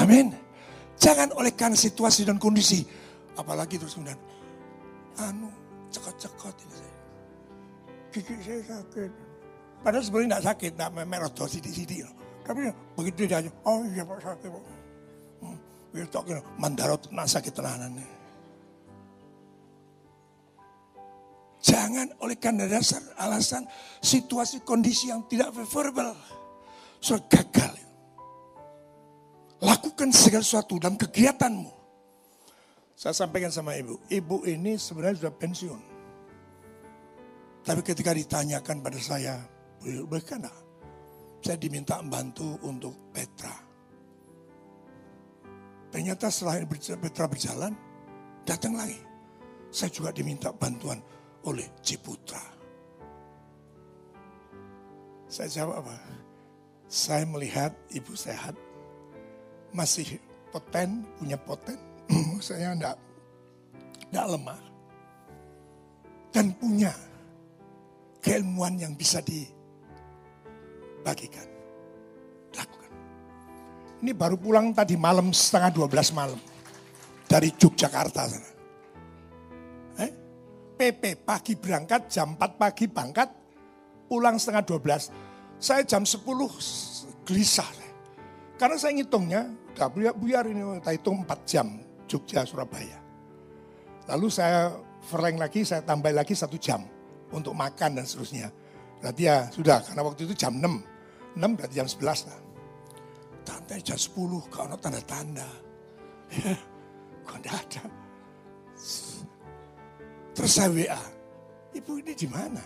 Amin. 0.00 0.32
Jangan 0.96 1.34
oleh 1.36 1.52
karena 1.52 1.76
situasi 1.76 2.24
dan 2.24 2.38
kondisi. 2.38 2.86
Apalagi 3.36 3.80
terus 3.80 3.96
kemudian, 3.96 4.20
anu, 5.18 5.48
cekot-cekot 5.88 6.56
ini 6.62 6.74
saya. 6.76 6.96
Gigi 8.12 8.34
saya 8.44 8.60
sakit. 8.60 9.10
Padahal 9.82 10.04
sebenarnya 10.04 10.28
tidak 10.28 10.44
sakit, 10.52 10.70
tidak 10.78 10.90
merah 11.08 11.30
sidik-sidik. 11.32 12.06
Tapi 12.42 12.60
begitu 12.98 13.26
dia 13.26 13.38
oh 13.66 13.82
iya 13.86 14.02
pak 14.02 14.18
sakit 14.22 14.48
pak. 14.50 14.62
Hmm, 15.42 15.58
mandarot 16.58 17.02
nak 17.10 17.26
sakit 17.30 17.50
tenanan. 17.54 17.98
Jangan 21.62 22.18
oleh 22.18 22.34
karena 22.42 22.66
dasar 22.66 22.98
alasan 23.22 23.62
situasi 24.02 24.66
kondisi 24.66 25.14
yang 25.14 25.22
tidak 25.30 25.54
favorable. 25.54 26.10
So 26.98 27.22
gagal. 27.30 27.78
Lakukan 29.62 30.10
segala 30.10 30.42
sesuatu 30.42 30.82
dalam 30.82 30.98
kegiatanmu. 30.98 31.70
Saya 32.98 33.14
sampaikan 33.14 33.54
sama 33.54 33.78
ibu, 33.78 33.94
ibu 34.10 34.42
ini 34.42 34.74
sebenarnya 34.74 35.22
sudah 35.22 35.34
pensiun. 35.38 35.82
Tapi 37.62 37.80
ketika 37.86 38.10
ditanyakan 38.10 38.82
pada 38.82 38.98
saya, 38.98 39.38
bagaimana? 40.10 40.50
saya 41.42 41.58
diminta 41.58 41.98
membantu 41.98 42.58
untuk 42.62 42.94
Petra. 43.10 43.54
Ternyata 45.90 46.30
setelah 46.30 46.62
Petra 46.98 47.26
berjalan, 47.26 47.74
datang 48.46 48.78
lagi. 48.78 48.98
Saya 49.74 49.90
juga 49.90 50.14
diminta 50.14 50.54
bantuan 50.54 51.02
oleh 51.46 51.66
Ciputra. 51.82 52.42
Saya 55.26 55.48
jawab 55.48 55.80
apa? 55.82 55.96
Saya 56.92 57.24
melihat 57.24 57.72
ibu 57.88 58.12
sehat, 58.12 58.52
masih 59.72 60.20
poten, 60.52 61.08
punya 61.16 61.40
poten. 61.40 61.80
saya 62.44 62.76
enggak, 62.76 63.00
enggak 64.12 64.26
lemah. 64.28 64.60
Dan 66.32 66.52
punya 66.56 66.92
keilmuan 68.20 68.76
yang 68.76 68.92
bisa 68.92 69.24
di 69.24 69.48
bagikan. 71.00 71.48
Lakukan. 72.52 72.92
Ini 74.04 74.12
baru 74.12 74.36
pulang 74.36 74.72
tadi 74.76 74.96
malam 74.96 75.32
setengah 75.32 75.72
12 75.88 76.12
malam. 76.16 76.40
Dari 77.24 77.48
Yogyakarta 77.56 78.28
sana. 78.28 78.61
PP 80.82 81.22
pagi 81.22 81.54
berangkat, 81.54 82.10
jam 82.10 82.34
4 82.34 82.58
pagi 82.58 82.90
berangkat, 82.90 83.30
pulang 84.10 84.34
setengah 84.34 84.66
12. 84.66 85.14
Saya 85.62 85.86
jam 85.86 86.02
10 86.02 86.26
gelisah. 87.22 87.70
Karena 88.58 88.74
saya 88.74 88.90
ngitungnya, 88.98 89.46
udah 89.78 89.88
buyar, 90.18 90.42
ini, 90.50 90.58
kita 90.82 90.90
hitung 90.90 91.22
4 91.22 91.46
jam 91.46 91.66
Jogja 92.10 92.42
Surabaya. 92.42 92.98
Lalu 94.10 94.26
saya 94.26 94.74
fereng 95.06 95.38
lagi, 95.38 95.62
saya 95.62 95.86
tambah 95.86 96.10
lagi 96.10 96.34
satu 96.34 96.58
jam 96.58 96.82
untuk 97.30 97.54
makan 97.54 98.02
dan 98.02 98.04
seterusnya. 98.04 98.50
Berarti 98.98 99.22
ya 99.22 99.46
sudah, 99.54 99.86
karena 99.86 100.02
waktu 100.02 100.26
itu 100.26 100.34
jam 100.34 100.58
6. 100.58 101.38
6 101.38 101.58
berarti 101.62 101.74
jam 101.78 101.86
11 101.86 102.26
lah. 102.26 102.40
Tanda 103.46 103.78
jam 103.78 103.98
10 103.98 104.50
kalau 104.50 104.74
tanda-tanda. 104.82 105.46
Ya, 106.32 106.56
enggak 107.38 107.60
ada. 107.60 107.84
Terus 110.32 110.56
saya 110.56 110.72
WA, 110.72 111.02
ibu 111.76 112.00
ini 112.00 112.16
di 112.16 112.24
mana? 112.24 112.64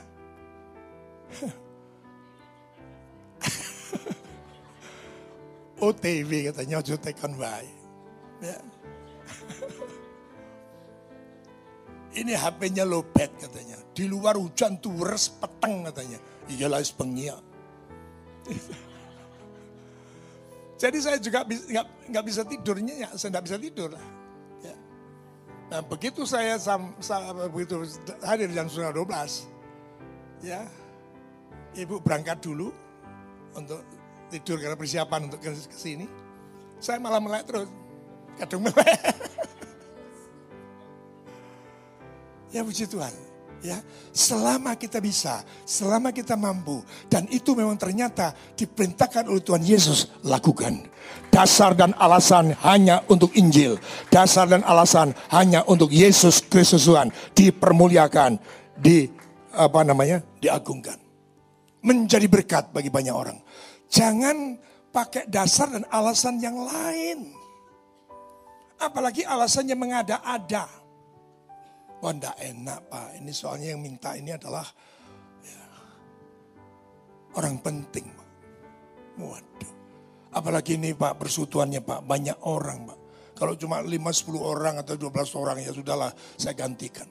OTW 5.83 6.31
katanya, 6.51 6.81
ojo 6.81 6.97
tekan 6.97 7.37
wae. 7.37 7.69
Ya. 8.41 8.57
Ini 12.17 12.33
HP-nya 12.33 12.89
lobet 12.89 13.29
katanya. 13.37 13.77
Di 13.93 14.09
luar 14.09 14.41
hujan 14.41 14.81
turis 14.81 15.29
peteng 15.37 15.85
katanya. 15.85 16.17
Iyalah 16.49 16.81
pengiak. 16.97 17.45
Jadi 20.81 20.99
saya 21.01 21.19
juga 21.21 21.45
nggak 22.09 22.25
bisa 22.25 22.45
tidurnya 22.45 22.95
ya, 23.05 23.09
saya 23.17 23.31
nggak 23.37 23.45
bisa 23.45 23.59
tidur 23.61 23.93
lah. 23.93 24.16
Nah 25.67 25.83
begitu 25.83 26.23
saya 26.23 26.59
sam, 26.63 26.95
sam, 27.03 27.35
begitu 27.51 27.83
hadir 28.23 28.47
jam 28.55 28.71
setengah 28.71 29.03
12, 29.03 30.47
ya 30.47 30.63
ibu 31.75 31.99
berangkat 31.99 32.39
dulu 32.39 32.71
untuk 33.59 33.83
tidur 34.31 34.63
karena 34.63 34.79
persiapan 34.79 35.27
untuk 35.27 35.43
ke 35.43 35.51
sini. 35.75 36.07
Saya 36.79 37.03
malah 37.03 37.19
melek 37.19 37.51
terus, 37.51 37.67
kadung 38.39 38.63
melek. 38.69 39.01
ya 42.55 42.63
puji 42.63 42.87
Tuhan 42.87 43.36
ya 43.67 43.79
selama 44.15 44.79
kita 44.79 45.03
bisa, 45.03 45.43
selama 45.67 46.15
kita 46.15 46.39
mampu 46.39 46.87
dan 47.11 47.27
itu 47.35 47.59
memang 47.59 47.75
ternyata 47.75 48.31
diperintahkan 48.55 49.27
oleh 49.27 49.43
Tuhan 49.43 49.67
Yesus 49.67 50.23
lakukan. 50.23 50.87
Dasar 51.35 51.77
dan 51.77 51.93
alasan 51.99 52.55
hanya 52.65 53.03
untuk 53.11 53.35
Injil, 53.35 53.77
dasar 54.09 54.47
dan 54.49 54.63
alasan 54.63 55.13
hanya 55.35 55.67
untuk 55.67 55.91
Yesus 55.91 56.41
Kristus 56.47 56.87
Tuhan 56.87 57.11
dipermuliakan, 57.35 58.39
di 58.79 59.11
apa 59.53 59.83
namanya? 59.83 60.23
diagungkan. 60.39 60.97
Menjadi 61.83 62.27
berkat 62.27 62.71
bagi 62.73 62.91
banyak 62.91 63.15
orang. 63.15 63.39
Jangan 63.87 64.59
pakai 64.91 65.29
dasar 65.29 65.71
dan 65.71 65.85
alasan 65.93 66.41
yang 66.41 66.57
lain. 66.57 67.37
Apalagi 68.77 69.25
alasannya 69.25 69.77
mengada-ada 69.79 70.86
Wah 72.05 72.13
enggak 72.13 72.37
enak 72.37 72.81
pak, 72.93 73.09
ini 73.17 73.33
soalnya 73.33 73.73
yang 73.73 73.81
minta 73.81 74.13
ini 74.13 74.37
adalah 74.37 74.65
ya, 75.41 75.65
orang 77.41 77.57
penting 77.65 78.05
pak. 78.13 78.29
Waduh. 79.17 79.73
Apalagi 80.37 80.77
ini 80.77 80.93
pak 80.93 81.17
persekutuannya 81.17 81.81
pak, 81.81 82.05
banyak 82.05 82.37
orang 82.45 82.85
pak. 82.85 82.99
Kalau 83.37 83.53
cuma 83.57 83.85
5-10 83.85 84.37
orang 84.41 84.75
atau 84.81 84.97
12 84.97 85.41
orang 85.41 85.57
ya 85.61 85.73
sudahlah 85.73 86.13
saya 86.37 86.57
gantikan. 86.57 87.09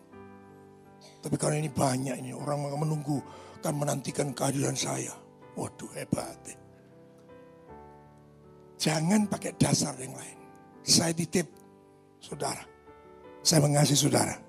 Tapi 1.22 1.36
kalau 1.42 1.58
ini 1.58 1.74
banyak 1.74 2.22
ini 2.22 2.38
orang 2.38 2.70
menunggu 2.78 3.18
kan 3.62 3.74
menantikan 3.74 4.30
kehadiran 4.34 4.78
saya. 4.78 5.14
Waduh 5.58 5.90
hebat. 5.98 6.38
Eh. 6.46 6.58
Jangan 8.78 9.26
pakai 9.26 9.58
dasar 9.58 9.98
yang 9.98 10.14
lain. 10.14 10.38
Saya 10.86 11.18
titip 11.18 11.50
saudara. 12.22 12.62
Saya 13.42 13.66
mengasihi 13.66 13.98
saudara. 13.98 14.45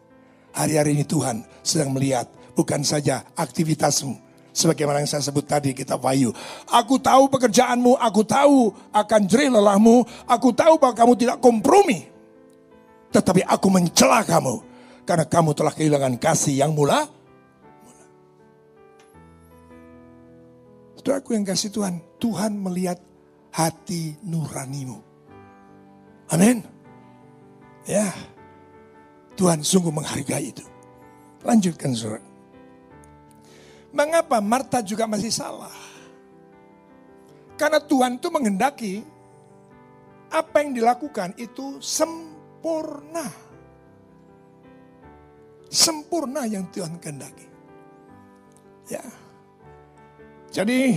Hari-hari 0.56 0.96
ini 0.96 1.04
Tuhan 1.04 1.44
sedang 1.60 1.92
melihat 1.92 2.24
bukan 2.56 2.80
saja 2.80 3.28
aktivitasmu. 3.36 4.24
Sebagaimana 4.56 5.04
yang 5.04 5.10
saya 5.12 5.20
sebut 5.20 5.44
tadi 5.44 5.76
kita 5.76 6.00
Wahyu. 6.00 6.32
Aku 6.72 6.96
tahu 6.96 7.28
pekerjaanmu, 7.28 8.00
aku 8.00 8.24
tahu 8.24 8.72
akan 8.88 9.20
jerih 9.28 9.52
lelahmu, 9.52 10.00
aku 10.24 10.56
tahu 10.56 10.80
bahwa 10.80 10.96
kamu 10.96 11.12
tidak 11.12 11.44
kompromi. 11.44 12.08
Tetapi 13.12 13.44
aku 13.44 13.68
mencela 13.68 14.24
kamu 14.24 14.64
karena 15.04 15.28
kamu 15.28 15.52
telah 15.52 15.76
kehilangan 15.76 16.16
kasih 16.16 16.56
yang 16.56 16.72
mula. 16.72 17.04
mula. 17.84 18.04
Saudaraku 20.96 21.36
yang 21.36 21.44
kasih 21.44 21.68
Tuhan, 21.68 22.00
Tuhan 22.16 22.56
melihat 22.56 22.96
hati 23.52 24.16
nuranimu. 24.24 25.04
Amin. 26.32 26.64
Ya, 27.84 28.08
Tuhan 29.36 29.60
sungguh 29.60 29.92
menghargai 29.92 30.50
itu. 30.50 30.64
Lanjutkan 31.44 31.92
surat. 31.92 32.24
Mengapa 33.92 34.40
Marta 34.42 34.80
juga 34.82 35.04
masih 35.06 35.30
salah? 35.30 35.72
Karena 37.56 37.80
Tuhan 37.80 38.20
itu 38.20 38.28
menghendaki 38.28 38.94
apa 40.28 40.56
yang 40.60 40.76
dilakukan 40.76 41.32
itu 41.40 41.80
sempurna. 41.80 43.30
Sempurna 45.72 46.44
yang 46.44 46.68
Tuhan 46.72 47.00
kehendaki. 47.00 47.46
Ya. 48.92 49.04
Jadi 50.52 50.96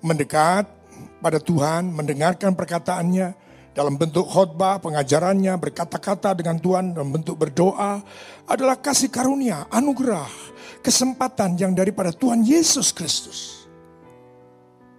mendekat 0.00 0.68
pada 1.20 1.40
Tuhan, 1.40 1.92
mendengarkan 1.92 2.56
perkataannya 2.56 3.36
dalam 3.70 3.94
bentuk 3.94 4.26
khotbah, 4.26 4.82
pengajarannya, 4.82 5.54
berkata-kata 5.54 6.34
dengan 6.34 6.58
Tuhan 6.58 6.90
dalam 6.90 7.14
bentuk 7.14 7.38
berdoa 7.38 8.02
adalah 8.50 8.76
kasih 8.82 9.14
karunia, 9.14 9.70
anugerah, 9.70 10.26
kesempatan 10.82 11.54
yang 11.54 11.72
daripada 11.72 12.10
Tuhan 12.10 12.42
Yesus 12.42 12.90
Kristus. 12.90 13.70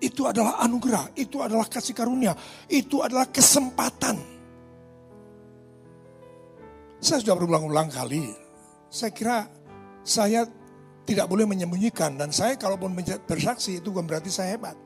Itu 0.02 0.26
adalah 0.26 0.58
anugerah, 0.64 1.14
itu 1.20 1.44
adalah 1.44 1.68
kasih 1.68 1.94
karunia, 1.94 2.34
itu 2.72 3.04
adalah 3.04 3.28
kesempatan. 3.28 4.18
Saya 7.02 7.22
sudah 7.22 7.36
berulang-ulang 7.38 7.92
kali, 7.92 8.34
saya 8.88 9.12
kira 9.12 9.38
saya 10.02 10.48
tidak 11.06 11.28
boleh 11.28 11.44
menyembunyikan 11.44 12.16
dan 12.16 12.32
saya 12.32 12.56
kalaupun 12.56 12.96
bersaksi 13.28 13.84
itu 13.84 13.92
bukan 13.92 14.08
berarti 14.08 14.32
saya 14.32 14.56
hebat. 14.56 14.78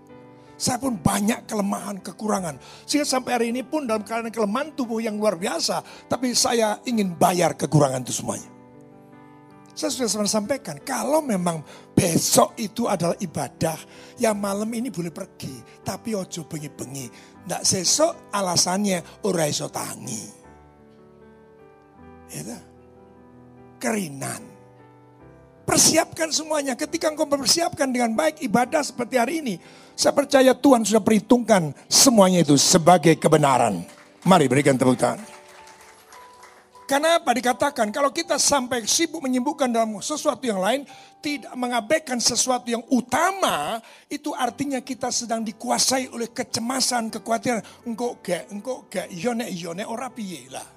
Saya 0.56 0.80
pun 0.80 0.96
banyak 0.96 1.44
kelemahan, 1.52 2.00
kekurangan. 2.00 2.56
Sehingga 2.88 3.04
sampai 3.04 3.32
hari 3.36 3.48
ini 3.52 3.60
pun 3.62 3.84
dalam 3.84 4.08
keadaan 4.08 4.32
kelemahan 4.32 4.72
tubuh 4.72 5.04
yang 5.04 5.20
luar 5.20 5.36
biasa. 5.36 5.84
Tapi 6.08 6.32
saya 6.32 6.80
ingin 6.88 7.12
bayar 7.20 7.60
kekurangan 7.60 8.08
itu 8.08 8.16
semuanya. 8.16 8.56
Saya 9.76 9.92
sudah 9.92 10.08
pernah 10.08 10.32
sampaikan, 10.32 10.76
kalau 10.88 11.20
memang 11.20 11.60
besok 11.92 12.56
itu 12.56 12.88
adalah 12.88 13.20
ibadah, 13.20 13.76
ya 14.16 14.32
malam 14.32 14.72
ini 14.72 14.88
boleh 14.88 15.12
pergi. 15.12 15.84
Tapi 15.84 16.16
ojo 16.16 16.48
bengi-bengi. 16.48 17.12
Nggak 17.44 17.64
sesok 17.68 18.32
alasannya 18.32 19.28
ora 19.28 19.44
iso 19.52 19.68
tangi. 19.68 20.24
Itu. 22.32 22.58
Kerinan. 23.76 24.55
Persiapkan 25.76 26.32
semuanya. 26.32 26.72
Ketika 26.72 27.12
engkau 27.12 27.28
mempersiapkan 27.28 27.92
dengan 27.92 28.16
baik 28.16 28.40
ibadah 28.48 28.80
seperti 28.80 29.20
hari 29.20 29.44
ini. 29.44 29.60
Saya 29.92 30.16
percaya 30.16 30.56
Tuhan 30.56 30.88
sudah 30.88 31.04
perhitungkan 31.04 31.76
semuanya 31.92 32.48
itu 32.48 32.56
sebagai 32.56 33.20
kebenaran. 33.20 33.84
Mari 34.24 34.48
berikan 34.48 34.80
tepuk 34.80 34.96
tangan. 34.96 35.20
Karena 36.88 37.20
apa 37.20 37.28
dikatakan 37.28 37.92
kalau 37.92 38.08
kita 38.16 38.40
sampai 38.40 38.88
sibuk 38.88 39.20
menyibukkan 39.20 39.68
dalam 39.68 40.00
sesuatu 40.00 40.48
yang 40.48 40.64
lain, 40.64 40.88
tidak 41.20 41.52
mengabaikan 41.60 42.24
sesuatu 42.24 42.72
yang 42.72 42.84
utama, 42.88 43.84
itu 44.08 44.32
artinya 44.32 44.80
kita 44.80 45.12
sedang 45.12 45.44
dikuasai 45.44 46.08
oleh 46.08 46.32
kecemasan, 46.32 47.12
kekhawatiran. 47.12 47.60
Engkau 47.84 48.16
gak, 48.24 48.48
engkau 48.48 48.88
gak, 48.88 49.12
yone 49.12 49.52
yone 49.52 49.84
ora 49.84 50.08
piye 50.08 50.48
lah. 50.48 50.75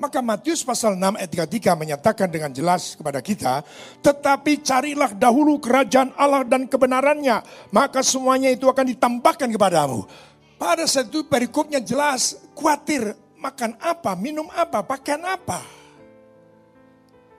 Maka 0.00 0.24
Matius 0.24 0.64
pasal 0.64 0.96
6 0.96 1.20
ayat 1.20 1.28
33 1.28 1.76
menyatakan 1.76 2.28
dengan 2.32 2.48
jelas 2.48 2.96
kepada 2.96 3.20
kita, 3.20 3.60
tetapi 4.00 4.64
carilah 4.64 5.12
dahulu 5.12 5.60
kerajaan 5.60 6.16
Allah 6.16 6.40
dan 6.40 6.64
kebenarannya, 6.64 7.44
maka 7.68 8.00
semuanya 8.00 8.48
itu 8.48 8.64
akan 8.64 8.96
ditambahkan 8.96 9.52
kepadamu. 9.52 10.08
Pada 10.56 10.88
saat 10.88 11.12
itu 11.12 11.28
perikopnya 11.28 11.84
jelas, 11.84 12.40
khawatir 12.56 13.12
makan 13.36 13.76
apa, 13.76 14.16
minum 14.16 14.48
apa, 14.56 14.80
pakaian 14.80 15.20
apa. 15.20 15.60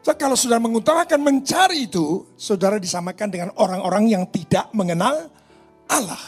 So, 0.05 0.13
kalau 0.17 0.33
sudah 0.33 0.57
mengutamakan 0.57 1.21
mencari 1.21 1.89
itu, 1.89 2.25
saudara 2.37 2.81
disamakan 2.81 3.29
dengan 3.29 3.49
orang-orang 3.57 4.09
yang 4.09 4.23
tidak 4.29 4.69
mengenal 4.73 5.29
Allah. 5.89 6.21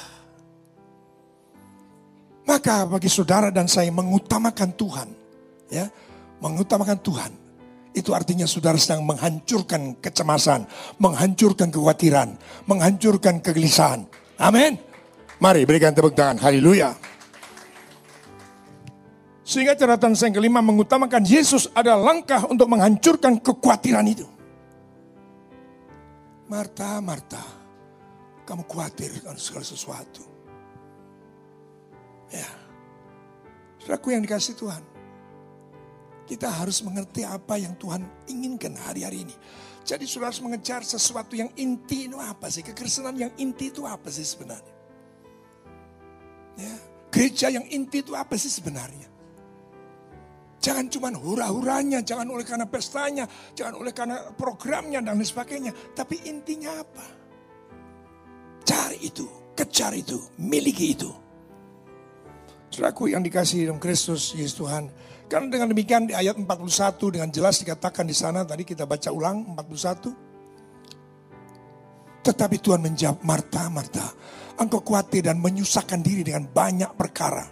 Maka 2.46 2.86
bagi 2.86 3.10
saudara 3.10 3.50
dan 3.50 3.66
saya 3.66 3.90
mengutamakan 3.90 4.70
Tuhan, 4.78 5.10
ya, 5.74 5.90
mengutamakan 6.44 7.00
Tuhan, 7.00 7.32
itu 7.96 8.12
artinya 8.12 8.44
saudara 8.44 8.76
sedang 8.76 9.08
menghancurkan 9.08 10.02
kecemasan, 10.04 10.68
menghancurkan 11.00 11.72
kekhawatiran, 11.72 12.36
menghancurkan 12.68 13.40
kegelisahan. 13.40 14.04
Amin. 14.42 14.76
Mari 15.38 15.64
berikan 15.64 15.96
tepuk 15.96 16.18
tangan. 16.18 16.42
Haleluya. 16.42 16.98
Sehingga 19.44 19.76
catatan 19.76 20.16
yang 20.16 20.34
kelima 20.34 20.60
mengutamakan 20.64 21.22
Yesus 21.28 21.68
adalah 21.76 22.16
langkah 22.16 22.48
untuk 22.48 22.66
menghancurkan 22.72 23.38
kekhawatiran 23.44 24.08
itu. 24.08 24.26
Marta, 26.48 26.98
Marta, 27.04 27.44
kamu 28.48 28.64
khawatir 28.66 29.14
dengan 29.20 29.36
segala 29.36 29.68
sesuatu. 29.68 30.24
Ya, 32.34 32.50
saudaraku 33.84 34.16
yang 34.16 34.26
dikasih 34.26 34.58
Tuhan. 34.58 34.93
Kita 36.24 36.48
harus 36.48 36.80
mengerti 36.88 37.28
apa 37.28 37.60
yang 37.60 37.76
Tuhan 37.76 38.04
inginkan 38.32 38.80
hari-hari 38.80 39.28
ini. 39.28 39.36
Jadi 39.84 40.08
saudara 40.08 40.32
harus 40.32 40.40
mengejar 40.40 40.82
sesuatu 40.88 41.36
yang 41.36 41.52
inti 41.60 42.08
itu 42.08 42.16
apa 42.16 42.48
sih? 42.48 42.64
Kekristenan 42.64 43.20
yang 43.20 43.32
inti 43.36 43.68
itu 43.68 43.84
apa 43.84 44.08
sih 44.08 44.24
sebenarnya? 44.24 44.76
Ya, 46.56 46.74
gereja 47.12 47.48
yang 47.52 47.68
inti 47.68 48.00
itu 48.00 48.16
apa 48.16 48.40
sih 48.40 48.48
sebenarnya? 48.48 49.12
Jangan 50.64 50.88
cuma 50.88 51.12
hura-huranya, 51.12 52.00
jangan 52.00 52.32
oleh 52.32 52.48
karena 52.48 52.64
pestanya, 52.64 53.28
jangan 53.52 53.84
oleh 53.84 53.92
karena 53.92 54.32
programnya 54.32 55.04
dan 55.04 55.20
lain 55.20 55.28
sebagainya. 55.28 55.76
Tapi 55.92 56.24
intinya 56.24 56.80
apa? 56.80 57.06
Cari 58.64 59.04
itu, 59.04 59.28
kejar 59.60 59.92
itu, 59.92 60.16
miliki 60.40 60.96
itu. 60.96 61.12
Saudaraku 62.72 63.12
yang 63.12 63.28
dikasih 63.28 63.68
dalam 63.68 63.78
Kristus 63.84 64.32
Yesus 64.32 64.56
Tuhan. 64.56 64.88
Karena 65.34 65.50
dengan 65.50 65.74
demikian 65.74 66.06
di 66.06 66.14
ayat 66.14 66.38
41 66.38 66.46
dengan 67.10 67.26
jelas 67.34 67.58
dikatakan 67.58 68.06
di 68.06 68.14
sana 68.14 68.46
tadi 68.46 68.62
kita 68.62 68.86
baca 68.86 69.10
ulang 69.10 69.58
41. 69.58 72.22
Tetapi 72.22 72.62
Tuhan 72.62 72.86
menjawab 72.86 73.26
Marta, 73.26 73.66
Marta, 73.74 74.14
engkau 74.62 74.86
khawatir 74.86 75.26
dan 75.26 75.42
menyusahkan 75.42 76.06
diri 76.06 76.22
dengan 76.22 76.46
banyak 76.46 76.94
perkara. 76.94 77.50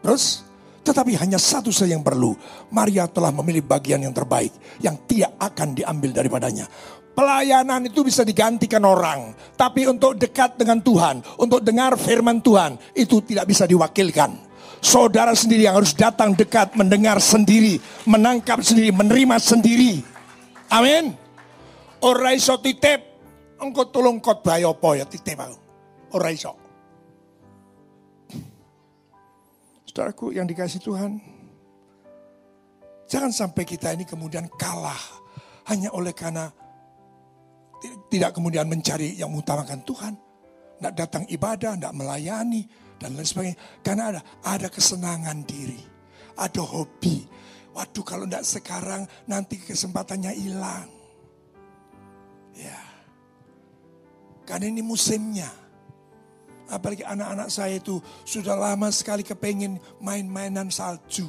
Terus, 0.00 0.48
tetapi 0.80 1.12
hanya 1.20 1.36
satu 1.36 1.68
saja 1.68 1.92
yang 1.92 2.00
perlu. 2.00 2.32
Maria 2.72 3.04
telah 3.04 3.36
memilih 3.36 3.68
bagian 3.68 4.00
yang 4.00 4.16
terbaik, 4.16 4.56
yang 4.80 4.96
tidak 5.04 5.36
akan 5.44 5.76
diambil 5.76 6.24
daripadanya. 6.24 6.64
Pelayanan 7.12 7.84
itu 7.84 8.00
bisa 8.00 8.24
digantikan 8.24 8.80
orang, 8.88 9.36
tapi 9.60 9.84
untuk 9.84 10.16
dekat 10.16 10.56
dengan 10.56 10.80
Tuhan, 10.80 11.20
untuk 11.36 11.60
dengar 11.60 12.00
firman 12.00 12.40
Tuhan, 12.40 12.80
itu 12.96 13.20
tidak 13.20 13.44
bisa 13.44 13.68
diwakilkan. 13.68 14.51
Saudara 14.82 15.30
sendiri 15.38 15.70
yang 15.70 15.78
harus 15.78 15.94
datang 15.94 16.34
dekat, 16.34 16.74
mendengar 16.74 17.22
sendiri, 17.22 17.78
menangkap 18.02 18.58
sendiri, 18.66 18.90
menerima 18.90 19.38
sendiri. 19.38 20.02
Amin. 20.74 21.14
Ora 22.02 22.34
iso 22.34 22.58
titip, 22.58 22.98
engkau 23.62 23.86
tolong 23.94 24.18
khotbah 24.18 24.58
apa 24.58 24.88
ya 24.98 25.06
titip 25.06 25.38
aku. 25.38 25.56
Ora 26.18 26.34
iso. 26.34 26.58
Saudaraku 29.86 30.34
yang 30.34 30.50
dikasih 30.50 30.82
Tuhan. 30.82 31.22
Jangan 33.06 33.30
sampai 33.30 33.62
kita 33.62 33.94
ini 33.94 34.02
kemudian 34.02 34.50
kalah. 34.58 34.98
Hanya 35.70 35.94
oleh 35.94 36.10
karena 36.10 36.50
tidak 38.10 38.34
kemudian 38.34 38.66
mencari 38.66 39.14
yang 39.14 39.30
mengutamakan 39.30 39.78
Tuhan. 39.86 40.18
Tidak 40.80 40.94
datang 40.98 41.22
ibadah, 41.30 41.78
tidak 41.78 41.94
melayani, 41.94 42.66
dan 43.02 43.18
lain 43.18 43.26
sebagainya. 43.26 43.58
Karena 43.82 44.14
ada, 44.14 44.20
ada 44.46 44.68
kesenangan 44.70 45.42
diri. 45.42 45.82
Ada 46.38 46.62
hobi. 46.62 47.26
Waduh 47.74 48.04
kalau 48.06 48.24
tidak 48.28 48.46
sekarang 48.46 49.02
nanti 49.26 49.58
kesempatannya 49.58 50.32
hilang. 50.38 50.88
Ya. 52.54 52.78
Karena 54.46 54.70
ini 54.70 54.80
musimnya. 54.80 55.50
Apalagi 56.70 57.04
anak-anak 57.04 57.52
saya 57.52 57.76
itu 57.76 58.00
sudah 58.24 58.56
lama 58.56 58.88
sekali 58.88 59.20
kepengen 59.26 59.76
main-mainan 60.00 60.72
salju. 60.72 61.28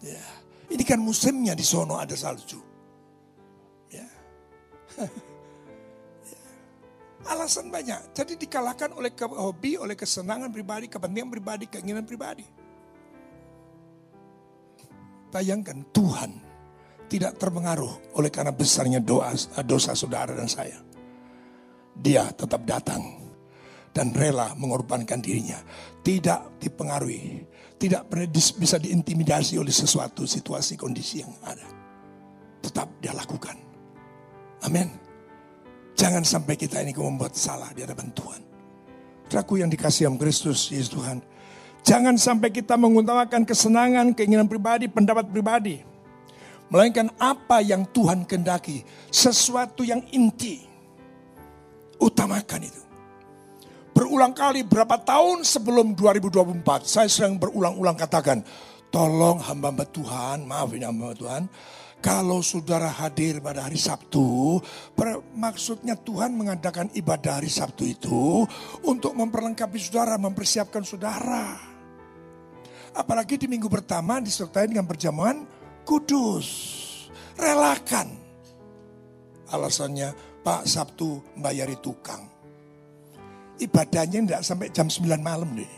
Ya, 0.00 0.24
ini 0.72 0.80
kan 0.80 0.98
musimnya 0.98 1.52
di 1.52 1.62
sono 1.62 2.00
ada 2.00 2.16
salju. 2.16 2.58
Ya. 3.92 4.08
ya. 4.96 5.06
Alasan 7.28 7.68
banyak. 7.68 8.16
Jadi 8.16 8.40
dikalahkan 8.40 8.96
oleh 8.96 9.12
hobi, 9.36 9.76
oleh 9.76 9.92
kesenangan 9.92 10.48
pribadi, 10.48 10.88
kepentingan 10.88 11.28
pribadi, 11.28 11.64
keinginan 11.68 12.04
pribadi. 12.08 12.44
Bayangkan 15.30 15.84
Tuhan 15.94 16.30
tidak 17.06 17.36
terpengaruh 17.36 18.16
oleh 18.16 18.30
karena 18.32 18.54
besarnya 18.54 18.98
doa 19.02 19.30
dosa 19.66 19.92
saudara 19.92 20.32
dan 20.32 20.48
saya. 20.48 20.80
Dia 21.92 22.30
tetap 22.32 22.64
datang 22.64 23.20
dan 23.90 24.14
rela 24.14 24.54
mengorbankan 24.56 25.20
dirinya. 25.20 25.58
Tidak 26.00 26.62
dipengaruhi, 26.62 27.44
tidak 27.76 28.08
bisa 28.32 28.80
diintimidasi 28.80 29.60
oleh 29.60 29.74
sesuatu 29.74 30.24
situasi 30.24 30.78
kondisi 30.80 31.20
yang 31.20 31.34
ada. 31.44 31.68
Tetap 32.64 32.88
dia 33.02 33.12
lakukan. 33.12 33.58
Amin. 34.64 34.99
Jangan 35.98 36.24
sampai 36.24 36.54
kita 36.56 36.80
ini 36.82 36.96
membuat 36.96 37.36
salah 37.36 37.70
di 37.72 37.84
hadapan 37.84 38.10
Tuhan. 38.12 38.40
Raku 39.30 39.62
yang 39.62 39.70
dikasih 39.70 40.10
yang 40.10 40.16
Kristus, 40.18 40.74
Yesus 40.74 40.90
Tuhan. 40.90 41.22
Jangan 41.86 42.18
sampai 42.18 42.50
kita 42.50 42.76
mengutamakan 42.76 43.46
kesenangan, 43.46 44.12
keinginan 44.12 44.50
pribadi, 44.50 44.90
pendapat 44.90 45.30
pribadi 45.30 45.90
Melainkan 46.70 47.10
apa 47.18 47.58
yang 47.66 47.82
Tuhan 47.90 48.22
kendaki. 48.22 48.86
Sesuatu 49.10 49.82
yang 49.82 50.06
inti. 50.14 50.62
Utamakan 51.98 52.62
itu. 52.62 52.82
Berulang 53.90 54.30
kali 54.30 54.62
berapa 54.62 55.02
tahun 55.02 55.42
sebelum 55.42 55.98
2024. 55.98 56.86
Saya 56.86 57.10
sering 57.10 57.42
berulang-ulang 57.42 57.98
katakan. 57.98 58.46
Tolong 58.90 59.38
hamba-hamba 59.38 59.86
Tuhan, 59.86 60.50
maaf 60.50 60.74
ini 60.74 60.82
hamba 60.82 61.14
Tuhan. 61.14 61.46
Kalau 62.00 62.40
saudara 62.40 62.88
hadir 62.88 63.44
pada 63.44 63.68
hari 63.68 63.76
Sabtu, 63.76 64.56
maksudnya 65.36 65.94
Tuhan 65.94 66.32
mengadakan 66.32 66.88
ibadah 66.96 67.38
hari 67.38 67.52
Sabtu 67.52 67.86
itu 67.86 68.42
untuk 68.82 69.12
memperlengkapi 69.14 69.76
saudara, 69.76 70.16
mempersiapkan 70.16 70.80
saudara. 70.80 71.60
Apalagi 72.96 73.36
di 73.38 73.46
minggu 73.46 73.68
pertama 73.68 74.18
disertai 74.18 74.66
dengan 74.66 74.88
perjamuan 74.88 75.44
kudus. 75.84 76.48
Relakan. 77.38 78.10
Alasannya 79.52 80.40
Pak 80.40 80.64
Sabtu 80.66 81.20
membayari 81.36 81.76
tukang. 81.84 82.26
Ibadahnya 83.60 84.24
tidak 84.24 84.42
sampai 84.42 84.72
jam 84.72 84.88
9 84.88 85.20
malam 85.20 85.52
nih. 85.52 85.68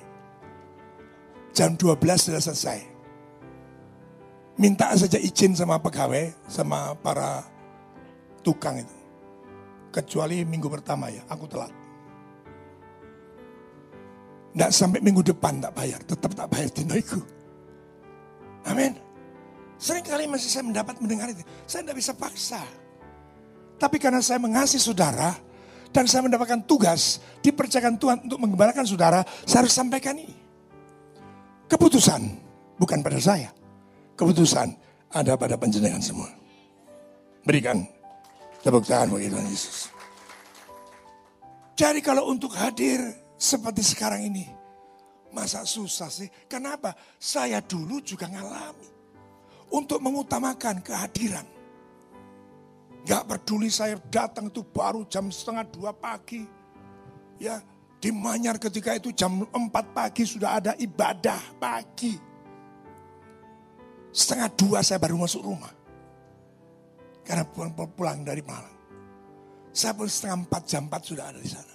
Jam 1.50 1.74
12 1.74 1.98
sudah 2.30 2.38
selesai. 2.38 2.91
Minta 4.60 4.92
saja 4.92 5.16
izin 5.16 5.56
sama 5.56 5.80
pegawai, 5.80 6.32
sama 6.44 6.92
para 7.00 7.40
tukang 8.44 8.80
itu. 8.80 8.96
Kecuali 9.92 10.44
minggu 10.44 10.68
pertama 10.68 11.08
ya, 11.08 11.24
aku 11.28 11.44
telat. 11.48 11.72
Tidak 14.52 14.70
sampai 14.72 15.00
minggu 15.00 15.24
depan 15.24 15.64
tak 15.64 15.72
bayar, 15.72 16.00
tetap 16.04 16.32
tak 16.36 16.48
bayar 16.52 16.68
dinoiku. 16.68 17.20
Amin. 18.68 18.92
Sering 19.80 20.04
kali 20.04 20.28
masih 20.28 20.52
saya 20.52 20.64
mendapat 20.68 21.00
mendengar 21.00 21.32
itu. 21.32 21.40
Saya 21.64 21.88
tidak 21.88 21.96
bisa 21.98 22.12
paksa. 22.12 22.60
Tapi 23.80 23.96
karena 23.96 24.20
saya 24.20 24.38
mengasihi 24.38 24.78
saudara, 24.78 25.34
dan 25.92 26.08
saya 26.08 26.24
mendapatkan 26.24 26.64
tugas, 26.64 27.20
dipercayakan 27.44 28.00
Tuhan 28.00 28.18
untuk 28.28 28.38
mengembalikan 28.40 28.84
saudara, 28.88 29.24
saya 29.44 29.64
harus 29.64 29.74
sampaikan 29.76 30.16
ini. 30.16 30.36
Keputusan 31.68 32.22
bukan 32.80 33.00
pada 33.00 33.20
saya. 33.20 33.52
Keputusan 34.12 34.68
ada 35.12 35.36
pada 35.36 35.56
penjenengan 35.56 36.00
semua. 36.00 36.28
Berikan 37.42 37.82
tepuk 38.62 38.86
tangan 38.86 39.16
bagi 39.16 39.28
Tuhan 39.32 39.46
Yesus. 39.50 39.90
Jadi 41.74 42.00
kalau 42.04 42.30
untuk 42.30 42.54
hadir 42.54 43.00
seperti 43.34 43.82
sekarang 43.82 44.28
ini, 44.28 44.46
masa 45.34 45.66
susah 45.66 46.06
sih? 46.12 46.28
Kenapa? 46.46 46.94
Saya 47.18 47.58
dulu 47.64 47.98
juga 48.04 48.30
ngalami 48.30 48.88
untuk 49.72 49.98
mengutamakan 49.98 50.84
kehadiran. 50.84 51.48
Gak 53.02 53.26
peduli 53.26 53.66
saya 53.66 53.98
datang 54.12 54.46
itu 54.46 54.62
baru 54.62 55.02
jam 55.10 55.26
setengah 55.32 55.66
dua 55.74 55.90
pagi. 55.90 56.46
Ya, 57.42 57.58
di 57.98 58.14
Manyar 58.14 58.62
ketika 58.62 58.94
itu 58.94 59.10
jam 59.10 59.42
empat 59.50 59.90
pagi 59.90 60.22
sudah 60.22 60.62
ada 60.62 60.72
ibadah 60.78 61.58
pagi. 61.58 62.14
Setengah 64.12 64.48
dua 64.52 64.78
saya 64.84 65.00
baru 65.00 65.16
masuk 65.16 65.40
rumah. 65.40 65.72
Karena 67.24 67.48
pulang, 67.48 68.20
dari 68.20 68.44
Malang. 68.44 68.76
Saya 69.72 69.96
pun 69.96 70.04
setengah 70.04 70.44
empat 70.44 70.62
jam 70.68 70.84
empat 70.84 71.02
sudah 71.08 71.32
ada 71.32 71.40
di 71.40 71.48
sana. 71.48 71.74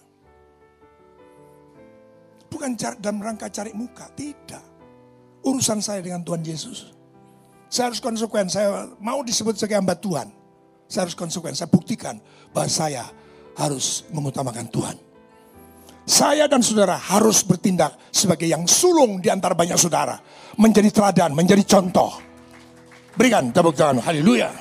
Bukan 2.47 2.77
dalam 2.77 3.17
rangka 3.19 3.49
cari 3.49 3.73
muka, 3.73 4.05
tidak. 4.13 4.61
Urusan 5.41 5.81
saya 5.81 5.99
dengan 6.05 6.21
Tuhan 6.21 6.45
Yesus. 6.45 6.93
Saya 7.67 7.89
harus 7.89 7.99
konsekuen. 7.99 8.47
Saya 8.47 8.85
mau 9.01 9.25
disebut 9.25 9.57
sebagai 9.57 9.81
hamba 9.81 9.97
Tuhan. 9.97 10.29
Saya 10.85 11.09
harus 11.09 11.17
konsekuen. 11.17 11.57
Saya 11.57 11.67
buktikan 11.67 12.21
bahwa 12.53 12.69
saya 12.69 13.03
harus 13.57 14.05
mengutamakan 14.13 14.69
Tuhan. 14.69 14.95
Saya 16.07 16.47
dan 16.47 16.63
saudara 16.63 16.95
harus 16.95 17.43
bertindak 17.43 17.99
sebagai 18.15 18.47
yang 18.47 18.63
sulung 18.63 19.19
di 19.19 19.27
antara 19.27 19.51
banyak 19.51 19.75
saudara. 19.75 20.15
Menjadi 20.55 20.87
teladan, 20.93 21.35
menjadi 21.35 21.65
contoh. 21.67 22.26
Berikan 23.17 23.49
tepuk 23.49 23.73
tangan. 23.73 23.97
Haleluya. 24.05 24.53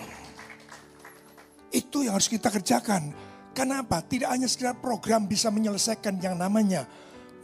Itu 1.69 2.01
yang 2.01 2.17
harus 2.17 2.33
kita 2.33 2.49
kerjakan. 2.49 3.13
Kenapa? 3.53 4.01
Tidak 4.01 4.33
hanya 4.33 4.49
sekedar 4.49 4.81
program 4.81 5.29
bisa 5.29 5.53
menyelesaikan 5.53 6.17
yang 6.25 6.41
namanya 6.41 6.89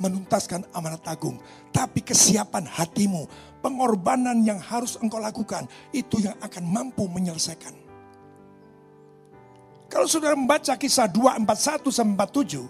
menuntaskan 0.01 0.65
amanat 0.73 1.05
agung. 1.05 1.37
Tapi 1.69 2.01
kesiapan 2.01 2.65
hatimu 2.65 3.29
pengorbanan 3.61 4.41
yang 4.41 4.57
harus 4.57 4.97
engkau 5.05 5.21
lakukan 5.21 5.69
itu 5.93 6.25
yang 6.25 6.37
akan 6.41 6.65
mampu 6.65 7.05
menyelesaikan. 7.05 7.77
Kalau 9.93 10.09
saudara 10.09 10.33
membaca 10.33 10.73
kisah 10.81 11.05
2, 11.05 11.45
41 11.45 11.93
sampai 11.93 12.17
47, 12.17 12.65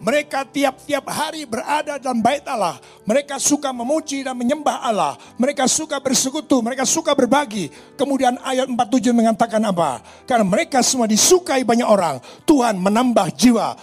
mereka 0.00 0.48
tiap-tiap 0.48 1.04
hari 1.12 1.44
berada 1.44 2.00
dalam 2.00 2.24
bait 2.24 2.40
Allah. 2.48 2.80
Mereka 3.04 3.36
suka 3.36 3.68
memuji 3.68 4.24
dan 4.24 4.32
menyembah 4.32 4.80
Allah. 4.80 5.20
Mereka 5.36 5.68
suka 5.68 6.00
bersekutu, 6.00 6.64
mereka 6.64 6.88
suka 6.88 7.12
berbagi. 7.12 7.68
Kemudian 8.00 8.40
ayat 8.40 8.64
47 8.64 9.12
mengatakan 9.12 9.60
apa? 9.60 10.00
Karena 10.24 10.48
mereka 10.48 10.80
semua 10.80 11.04
disukai 11.04 11.68
banyak 11.68 11.84
orang. 11.84 12.16
Tuhan 12.48 12.80
menambah 12.80 13.28
jiwa 13.36 13.76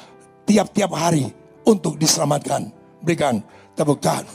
tiap-tiap 0.50 0.90
hari 0.98 1.30
untuk 1.70 2.02
diselamatkan. 2.02 2.74
Berikan 2.98 3.46
tepuk 3.78 4.02
tangan. 4.02 4.26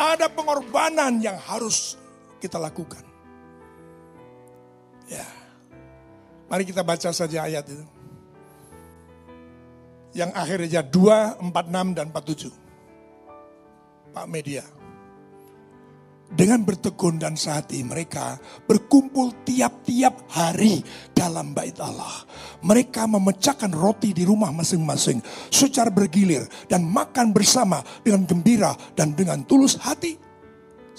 Ada 0.00 0.32
pengorbanan 0.32 1.20
yang 1.20 1.36
harus 1.44 2.00
kita 2.40 2.56
lakukan. 2.56 3.04
Ya. 5.12 5.28
Mari 6.48 6.64
kita 6.64 6.80
baca 6.80 7.12
saja 7.12 7.44
ayat 7.44 7.68
itu. 7.68 7.99
Yang 10.10 10.30
akhirnya 10.34 10.82
2, 10.82 11.38
46 11.54 11.96
dan 11.96 12.06
47. 12.10 12.50
Pak 14.10 14.26
Media. 14.26 14.64
Dengan 16.30 16.62
bertekun 16.62 17.18
dan 17.18 17.34
sehati 17.34 17.82
mereka 17.82 18.38
berkumpul 18.62 19.42
tiap-tiap 19.42 20.30
hari 20.30 20.78
dalam 21.10 21.50
bait 21.50 21.74
Allah. 21.82 22.22
Mereka 22.62 23.10
memecahkan 23.10 23.74
roti 23.74 24.14
di 24.14 24.22
rumah 24.22 24.54
masing-masing 24.54 25.18
secara 25.50 25.90
bergilir 25.90 26.46
dan 26.70 26.86
makan 26.86 27.34
bersama 27.34 27.82
dengan 28.06 28.30
gembira 28.30 28.78
dan 28.94 29.18
dengan 29.18 29.42
tulus 29.42 29.74
hati. 29.82 30.29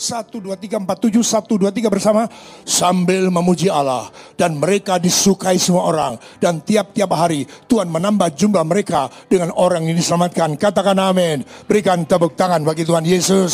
Satu, 0.02 0.42
dua, 0.42 0.58
tiga, 0.58 0.82
empat, 0.82 0.98
tujuh, 0.98 1.22
satu, 1.22 1.62
dua, 1.62 1.70
tiga 1.70 1.86
bersama. 1.86 2.26
Sambil 2.66 3.30
memuji 3.30 3.70
Allah. 3.70 4.10
Dan 4.34 4.58
mereka 4.58 4.98
disukai 4.98 5.62
semua 5.62 5.86
orang. 5.86 6.18
Dan 6.42 6.58
tiap-tiap 6.66 7.14
hari 7.14 7.46
Tuhan 7.70 7.86
menambah 7.86 8.34
jumlah 8.34 8.66
mereka 8.66 9.14
dengan 9.30 9.54
orang 9.54 9.86
yang 9.86 9.94
diselamatkan. 9.94 10.58
Katakan 10.58 10.98
amin. 10.98 11.46
Berikan 11.70 12.02
tepuk 12.02 12.34
tangan 12.34 12.66
bagi 12.66 12.82
Tuhan 12.82 13.06
Yesus. 13.06 13.54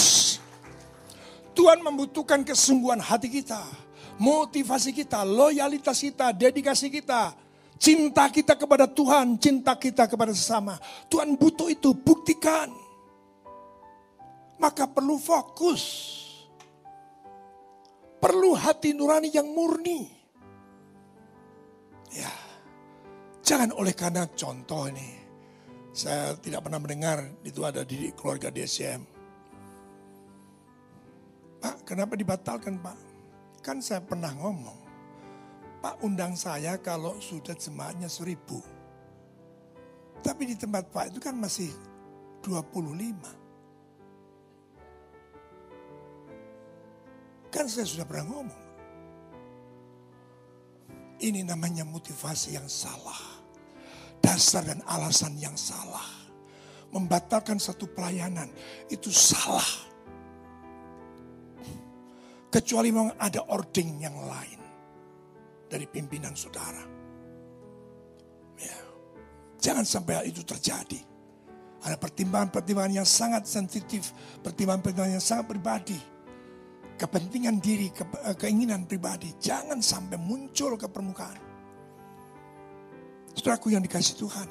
Tuhan 1.51 1.83
membutuhkan 1.83 2.47
kesungguhan 2.47 3.03
hati 3.03 3.27
kita, 3.27 3.59
motivasi 4.15 4.95
kita, 4.95 5.27
loyalitas 5.27 5.99
kita, 5.99 6.31
dedikasi 6.31 6.87
kita, 6.87 7.35
cinta 7.75 8.29
kita 8.31 8.55
kepada 8.55 8.87
Tuhan, 8.87 9.35
cinta 9.41 9.75
kita 9.75 10.07
kepada 10.07 10.31
sesama. 10.31 10.79
Tuhan 11.11 11.35
butuh 11.35 11.67
itu, 11.67 11.91
buktikan. 11.91 12.71
Maka 14.61 14.85
perlu 14.85 15.17
fokus. 15.17 16.23
Perlu 18.17 18.57
hati 18.57 18.97
nurani 18.97 19.29
yang 19.29 19.49
murni. 19.53 20.01
Ya, 22.13 22.31
jangan 23.45 23.75
oleh 23.77 23.93
karena 23.93 24.25
contoh 24.31 24.89
ini. 24.89 25.25
Saya 25.97 26.37
tidak 26.37 26.65
pernah 26.65 26.77
mendengar 26.77 27.25
itu 27.41 27.65
ada 27.65 27.81
di 27.81 28.13
keluarga 28.13 28.53
DCM 28.53 29.17
Pak, 31.57 31.89
kenapa 31.89 32.13
dibatalkan 32.13 32.77
Pak? 32.77 32.97
Kan 33.65 33.81
saya 33.81 33.99
pernah 33.99 34.29
ngomong, 34.37 34.79
Pak 35.81 36.05
undang 36.05 36.37
saya 36.37 36.77
kalau 36.77 37.17
sudah 37.17 37.57
jemaatnya 37.57 38.07
seribu. 38.07 38.61
Tapi 40.21 40.53
di 40.53 40.55
tempat 40.57 40.89
Pak 40.93 41.13
itu 41.13 41.19
kan 41.21 41.35
masih 41.37 41.73
25. 42.45 43.46
Kan 47.57 47.65
saya 47.65 47.89
sudah 47.89 48.05
pernah 48.05 48.29
ngomong. 48.29 48.63
Ini 51.17 51.41
namanya 51.41 51.81
motivasi 51.89 52.53
yang 52.53 52.69
salah. 52.69 53.41
Dasar 54.21 54.61
dan 54.61 54.85
alasan 54.85 55.33
yang 55.41 55.57
salah. 55.57 56.05
Membatalkan 56.93 57.57
satu 57.57 57.89
pelayanan 57.89 58.45
itu 58.93 59.09
salah. 59.09 59.65
Kecuali 62.53 62.93
memang 62.93 63.17
ada 63.17 63.41
ording 63.49 64.05
yang 64.05 64.13
lain 64.13 64.61
dari 65.65 65.89
pimpinan 65.89 66.37
saudara. 66.37 66.85
Ya. 68.61 68.77
Jangan 69.57 69.81
sampai 69.81 70.13
hal 70.13 70.25
itu 70.29 70.45
terjadi. 70.45 71.01
Ada 71.81 71.97
pertimbangan-pertimbangan 71.97 73.01
yang 73.01 73.09
sangat 73.09 73.49
sensitif, 73.49 74.13
pertimbangan-pertimbangan 74.45 75.17
yang 75.17 75.25
sangat 75.25 75.45
pribadi. 75.49 76.16
Kepentingan 76.97 77.61
diri, 77.61 77.93
ke, 77.93 78.03
eh, 78.25 78.33
keinginan 78.33 78.89
pribadi, 78.89 79.37
jangan 79.37 79.77
sampai 79.79 80.17
muncul 80.17 80.73
ke 80.75 80.89
permukaan. 80.89 81.37
Saudaraku 83.37 83.69
yang 83.77 83.85
dikasih 83.85 84.17
Tuhan, 84.17 84.47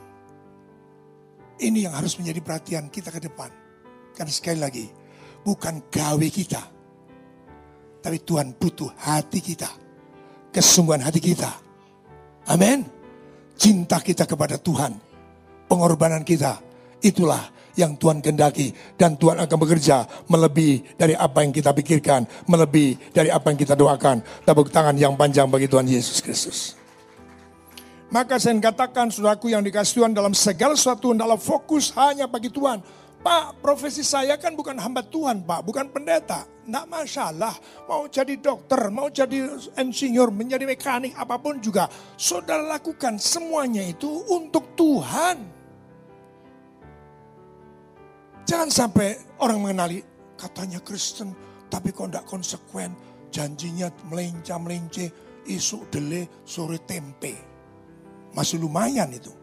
ini 1.58 1.90
yang 1.90 1.94
harus 1.98 2.14
menjadi 2.22 2.38
perhatian 2.38 2.86
kita 2.86 3.10
ke 3.10 3.18
depan. 3.18 3.50
Karena 4.14 4.30
sekali 4.30 4.58
lagi, 4.62 4.86
bukan 5.42 5.90
gawe 5.90 6.28
kita, 6.30 6.62
tapi 7.98 8.22
Tuhan 8.22 8.54
butuh 8.54 8.94
hati 8.94 9.42
kita 9.42 9.86
kesungguhan 10.56 11.04
hati 11.04 11.20
kita. 11.20 11.52
Amin. 12.48 12.80
Cinta 13.60 14.00
kita 14.00 14.24
kepada 14.24 14.56
Tuhan. 14.56 14.96
Pengorbanan 15.68 16.24
kita. 16.24 16.56
Itulah 17.04 17.44
yang 17.76 17.94
Tuhan 17.94 18.24
kendaki. 18.24 18.72
Dan 18.96 19.14
Tuhan 19.14 19.38
akan 19.38 19.56
bekerja 19.60 20.26
melebihi 20.26 20.96
dari 20.98 21.14
apa 21.14 21.44
yang 21.44 21.52
kita 21.54 21.70
pikirkan. 21.76 22.24
Melebihi 22.48 23.14
dari 23.14 23.30
apa 23.30 23.52
yang 23.52 23.58
kita 23.60 23.78
doakan. 23.78 24.24
Tepuk 24.42 24.72
tangan 24.72 24.96
yang 24.96 25.14
panjang 25.14 25.46
bagi 25.46 25.68
Tuhan 25.70 25.86
Yesus 25.86 26.24
Kristus. 26.24 26.74
Maka 28.06 28.38
saya 28.38 28.54
katakan 28.62 29.10
saudaraku 29.10 29.50
yang 29.50 29.66
dikasih 29.66 30.02
Tuhan 30.02 30.12
dalam 30.14 30.30
segala 30.30 30.78
sesuatu 30.78 31.10
dalam 31.12 31.38
fokus 31.38 31.92
hanya 31.98 32.24
bagi 32.30 32.48
Tuhan. 32.48 32.80
Pak, 33.26 33.58
profesi 33.58 34.06
saya 34.06 34.38
kan 34.38 34.54
bukan 34.54 34.78
hamba 34.78 35.02
Tuhan, 35.02 35.42
Pak, 35.42 35.66
bukan 35.66 35.90
pendeta. 35.90 36.46
Tidak 36.46 36.86
masalah, 36.86 37.50
mau 37.90 38.06
jadi 38.06 38.38
dokter, 38.38 38.78
mau 38.94 39.10
jadi 39.10 39.50
insinyur, 39.74 40.30
menjadi 40.30 40.62
mekanik, 40.62 41.10
apa 41.18 41.34
pun 41.34 41.58
juga. 41.58 41.90
Saudara 42.14 42.78
lakukan 42.78 43.18
semuanya 43.18 43.82
itu 43.82 44.06
untuk 44.30 44.78
Tuhan. 44.78 45.55
Jangan 48.46 48.70
sampai 48.70 49.18
orang 49.42 49.58
mengenali, 49.58 49.98
katanya 50.38 50.78
Kristen, 50.78 51.34
tapi 51.66 51.90
kok 51.90 52.14
tidak 52.14 52.30
konsekuen. 52.30 52.94
Janjinya 53.34 53.90
melencah-melince, 54.06 55.10
isu 55.50 55.90
dele, 55.90 56.46
sore 56.46 56.78
tempe. 56.86 57.34
Masih 58.38 58.62
lumayan 58.62 59.10
itu. 59.10 59.34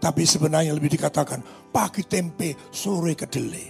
Tapi 0.00 0.24
sebenarnya 0.24 0.72
lebih 0.72 0.96
dikatakan 0.96 1.68
pagi 1.68 2.00
tempe, 2.08 2.56
sore 2.72 3.12
kedelai. 3.12 3.68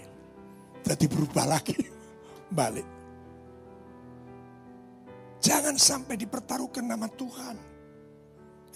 Jadi 0.87 1.05
berubah 1.11 1.51
lagi, 1.51 1.75
balik. 2.59 2.87
Jangan 5.43 5.75
sampai 5.75 6.15
dipertaruhkan 6.15 6.87
nama 6.87 7.11
Tuhan. 7.11 7.57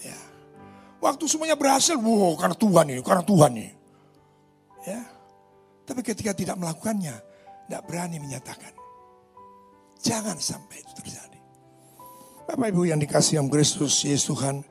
Ya. 0.03 0.19
Waktu 0.99 1.23
semuanya 1.31 1.55
berhasil, 1.55 1.95
wow 1.95 2.35
karena 2.35 2.57
Tuhan 2.59 2.85
ini, 2.91 2.99
karena 2.99 3.23
Tuhan 3.23 3.51
ini. 3.55 3.71
Ya. 4.83 5.14
Tapi 5.85 6.01
ketika 6.01 6.33
tidak 6.33 6.57
melakukannya, 6.57 7.13
tidak 7.69 7.81
berani 7.85 8.17
menyatakan. 8.17 8.73
Jangan 10.01 10.37
sampai 10.37 10.81
itu 10.81 10.93
terjadi. 11.01 11.39
Bapak 12.45 12.69
Ibu 12.69 12.89
yang 12.89 13.01
dikasih 13.01 13.41
yang 13.41 13.49
Kristus, 13.49 14.05
Yesus 14.05 14.29
Tuhan, 14.29 14.61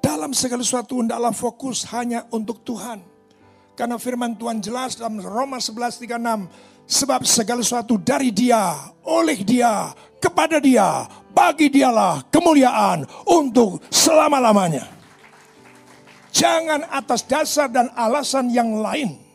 dalam 0.00 0.32
segala 0.32 0.64
sesuatu 0.64 1.04
hendaklah 1.04 1.32
fokus 1.36 1.84
hanya 1.92 2.24
untuk 2.32 2.64
Tuhan. 2.64 3.04
Karena 3.76 4.00
firman 4.00 4.34
Tuhan 4.34 4.64
jelas 4.64 4.96
dalam 4.96 5.20
Roma 5.20 5.60
11:36, 5.60 6.48
sebab 6.88 7.20
segala 7.28 7.60
sesuatu 7.60 8.00
dari 8.00 8.32
Dia, 8.32 8.90
oleh 9.04 9.44
Dia, 9.44 9.92
kepada 10.16 10.56
Dia, 10.56 11.04
bagi 11.36 11.68
Dialah 11.68 12.26
kemuliaan 12.32 13.04
untuk 13.28 13.84
selama-lamanya. 13.92 14.88
Jangan 16.32 16.88
atas 16.88 17.28
dasar 17.28 17.68
dan 17.68 17.92
alasan 17.92 18.48
yang 18.48 18.80
lain. 18.80 19.27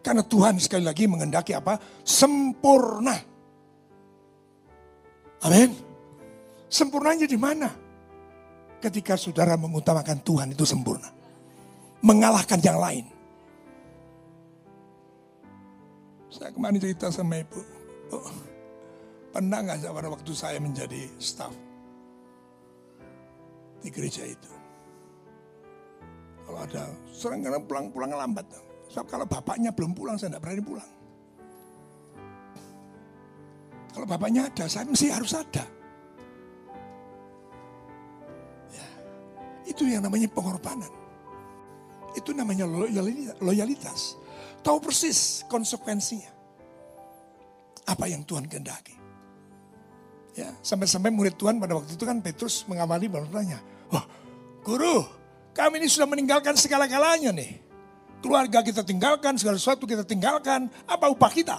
Karena 0.00 0.24
Tuhan 0.24 0.56
sekali 0.56 0.84
lagi 0.84 1.04
mengendaki 1.04 1.52
apa? 1.52 1.76
Sempurna. 2.02 3.16
Amin. 5.44 5.70
Sempurnanya 6.70 7.26
di 7.28 7.36
mana? 7.36 7.68
ketika 8.80 9.14
saudara 9.14 9.54
mengutamakan 9.60 10.18
Tuhan 10.24 10.56
itu 10.56 10.64
sempurna. 10.64 11.12
Mengalahkan 12.00 12.58
yang 12.64 12.80
lain. 12.80 13.04
Saya 16.32 16.48
kemarin 16.56 16.80
cerita 16.80 17.12
sama 17.12 17.44
ibu. 17.44 17.60
Oh, 18.10 18.32
pernah 19.36 19.60
nggak 19.60 19.84
pada 19.84 20.08
waktu 20.08 20.32
saya 20.32 20.56
menjadi 20.56 21.12
staff 21.20 21.52
di 23.84 23.92
gereja 23.92 24.24
itu. 24.24 24.52
Kalau 26.48 26.58
ada, 26.66 26.88
sering 27.12 27.44
karena 27.44 27.60
pulang-pulang 27.62 28.10
lambat. 28.16 28.48
Sebab 28.90 29.06
kalau 29.06 29.26
bapaknya 29.26 29.70
belum 29.70 29.94
pulang, 29.94 30.18
saya 30.18 30.34
tidak 30.34 30.42
berani 30.42 30.62
pulang. 30.66 30.90
Kalau 33.94 34.06
bapaknya 34.06 34.50
ada, 34.50 34.66
saya 34.66 34.86
mesti 34.86 35.10
harus 35.10 35.34
ada. 35.34 35.66
Itu 39.70 39.86
yang 39.86 40.02
namanya 40.02 40.26
pengorbanan. 40.26 40.90
Itu 42.18 42.34
namanya 42.34 42.66
loyalitas. 43.38 44.18
Tahu 44.66 44.82
persis 44.82 45.46
konsekuensinya. 45.46 46.34
Apa 47.86 48.10
yang 48.10 48.26
Tuhan 48.26 48.50
kehendaki. 48.50 48.98
Ya, 50.34 50.50
sampai-sampai 50.62 51.14
murid 51.14 51.38
Tuhan 51.38 51.62
pada 51.62 51.78
waktu 51.78 51.94
itu 51.94 52.02
kan 52.02 52.18
Petrus 52.22 52.66
mengamali 52.66 53.06
bertanya, 53.06 53.62
"Wah, 53.90 54.06
guru, 54.62 55.06
kami 55.54 55.82
ini 55.82 55.86
sudah 55.90 56.06
meninggalkan 56.06 56.54
segala-galanya 56.54 57.30
nih. 57.34 57.69
Keluarga 58.20 58.60
kita 58.60 58.84
tinggalkan, 58.84 59.36
segala 59.40 59.56
sesuatu 59.56 59.88
kita 59.88 60.04
tinggalkan, 60.04 60.68
apa 60.88 61.08
upah 61.08 61.32
kita?" 61.32 61.58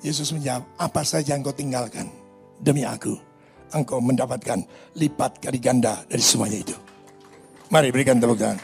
Yesus 0.00 0.32
menjawab, 0.32 0.64
"Apa 0.76 1.04
saja 1.04 1.36
yang 1.36 1.44
kau 1.44 1.56
tinggalkan 1.56 2.08
demi 2.60 2.84
aku, 2.84 3.16
engkau 3.74 3.98
mendapatkan 3.98 4.62
lipat 4.96 5.42
kali 5.42 5.58
ganda 5.58 6.04
dari 6.06 6.22
semuanya 6.22 6.58
itu. 6.62 6.76
Mari 7.72 7.90
berikan 7.90 8.22
tepuk 8.22 8.38
tangan. 8.38 8.58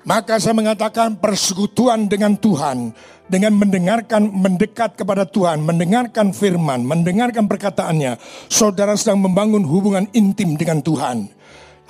Maka 0.00 0.40
saya 0.40 0.56
mengatakan 0.56 1.20
persekutuan 1.20 2.08
dengan 2.08 2.32
Tuhan, 2.40 2.96
dengan 3.28 3.52
mendengarkan, 3.52 4.32
mendekat 4.32 4.96
kepada 4.96 5.28
Tuhan, 5.28 5.60
mendengarkan 5.60 6.32
firman, 6.32 6.88
mendengarkan 6.88 7.44
perkataannya, 7.44 8.16
saudara 8.48 8.96
sedang 8.96 9.20
membangun 9.20 9.60
hubungan 9.60 10.08
intim 10.16 10.56
dengan 10.56 10.80
Tuhan. 10.80 11.28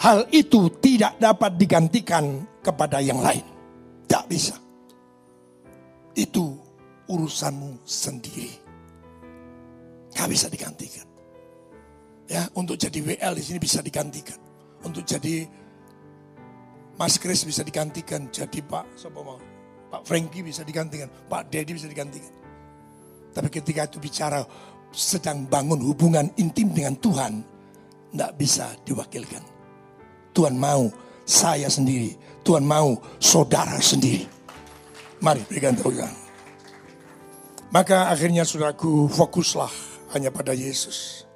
Hal 0.00 0.24
itu 0.32 0.72
tidak 0.80 1.20
dapat 1.20 1.60
digantikan 1.60 2.48
kepada 2.64 3.04
yang 3.04 3.20
lain. 3.20 3.44
Tidak 4.08 4.24
bisa. 4.32 4.56
Itu 6.16 6.56
urusanmu 7.04 7.84
sendiri. 7.84 8.48
Gak 10.16 10.28
bisa 10.32 10.48
digantikan. 10.48 11.04
Ya, 12.32 12.48
untuk 12.56 12.80
jadi 12.80 12.96
WL 12.96 13.36
di 13.36 13.44
sini 13.44 13.58
bisa 13.60 13.84
digantikan. 13.84 14.40
Untuk 14.80 15.04
jadi 15.04 15.44
Mas 16.96 17.20
Kris 17.20 17.44
bisa 17.44 17.60
digantikan, 17.60 18.32
jadi 18.32 18.64
Pak 18.64 18.96
siapa 18.96 19.20
mau? 19.20 19.36
Pak 19.90 20.06
Franky 20.08 20.40
bisa 20.40 20.64
digantikan, 20.64 21.12
Pak 21.28 21.52
Dedi 21.52 21.76
bisa 21.76 21.90
digantikan. 21.90 22.32
Tapi 23.36 23.48
ketika 23.52 23.84
itu 23.84 24.00
bicara 24.00 24.40
sedang 24.94 25.44
bangun 25.44 25.82
hubungan 25.84 26.30
intim 26.40 26.72
dengan 26.72 26.96
Tuhan, 26.96 27.44
tidak 28.10 28.32
bisa 28.40 28.72
diwakilkan. 28.86 29.59
Tuhan 30.30 30.54
mau 30.54 30.90
saya 31.26 31.66
sendiri, 31.70 32.14
Tuhan 32.42 32.66
mau 32.66 32.98
saudara 33.18 33.78
sendiri. 33.78 34.26
Mari 35.20 35.44
berikan 35.44 35.76
tepuk 35.76 35.94
Maka 37.70 38.10
akhirnya 38.10 38.42
saudaraku 38.42 39.06
fokuslah 39.06 39.70
hanya 40.16 40.34
pada 40.34 40.50
Yesus. 40.50 41.28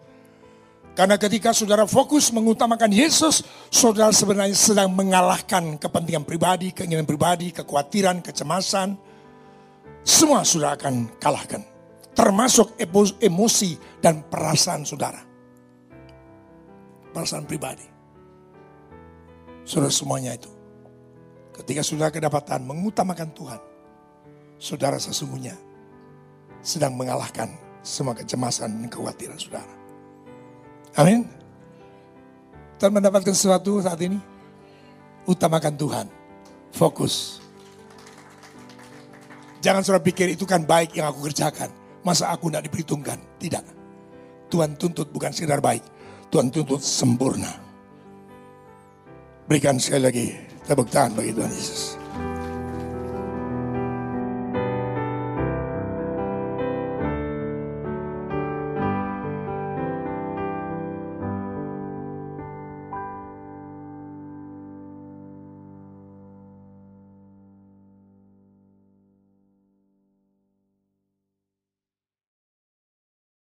Karena 0.94 1.18
ketika 1.18 1.50
saudara 1.50 1.90
fokus 1.90 2.30
mengutamakan 2.30 2.90
Yesus, 2.90 3.42
saudara 3.66 4.14
sebenarnya 4.14 4.54
sedang 4.54 4.94
mengalahkan 4.94 5.74
kepentingan 5.74 6.22
pribadi, 6.22 6.70
keinginan 6.70 7.06
pribadi, 7.06 7.50
kekhawatiran, 7.50 8.22
kecemasan. 8.22 8.94
Semua 10.06 10.46
sudah 10.46 10.78
akan 10.78 11.18
kalahkan. 11.18 11.66
Termasuk 12.14 12.78
emosi 13.18 13.74
dan 13.98 14.22
perasaan 14.22 14.86
saudara. 14.86 15.18
Perasaan 17.10 17.42
pribadi. 17.42 17.93
Saudara 19.64 19.88
semuanya 19.88 20.36
itu. 20.36 20.52
Ketika 21.56 21.80
saudara 21.80 22.12
kedapatan 22.12 22.60
mengutamakan 22.68 23.32
Tuhan, 23.32 23.60
saudara 24.60 25.00
sesungguhnya 25.00 25.56
sedang 26.60 26.92
mengalahkan 26.96 27.48
semua 27.80 28.12
kecemasan 28.12 28.68
dan 28.68 28.88
kekhawatiran 28.92 29.40
saudara. 29.40 29.74
Amin. 31.00 31.24
Tuhan 32.76 32.92
mendapatkan 32.92 33.32
sesuatu 33.32 33.80
saat 33.80 34.00
ini? 34.04 34.20
Utamakan 35.24 35.74
Tuhan. 35.78 36.06
Fokus. 36.74 37.40
Jangan 39.64 39.80
saudara 39.80 40.04
pikir 40.04 40.36
itu 40.36 40.44
kan 40.44 40.60
baik 40.60 40.92
yang 40.92 41.08
aku 41.08 41.24
kerjakan. 41.32 41.72
Masa 42.04 42.28
aku 42.28 42.52
tidak 42.52 42.68
diperhitungkan? 42.68 43.16
Tidak. 43.40 43.64
Tuhan 44.52 44.76
tuntut 44.76 45.08
bukan 45.08 45.32
sekedar 45.32 45.64
baik. 45.64 45.80
Tuhan 46.28 46.52
tuntut 46.52 46.84
sempurna. 46.84 47.63
Berikan 49.44 49.76
sekali 49.76 50.02
lagi 50.08 50.26
tepuk 50.64 50.88
tangan 50.88 51.20
bagi 51.20 51.36
Tuhan 51.36 51.52
Yesus. 51.52 52.03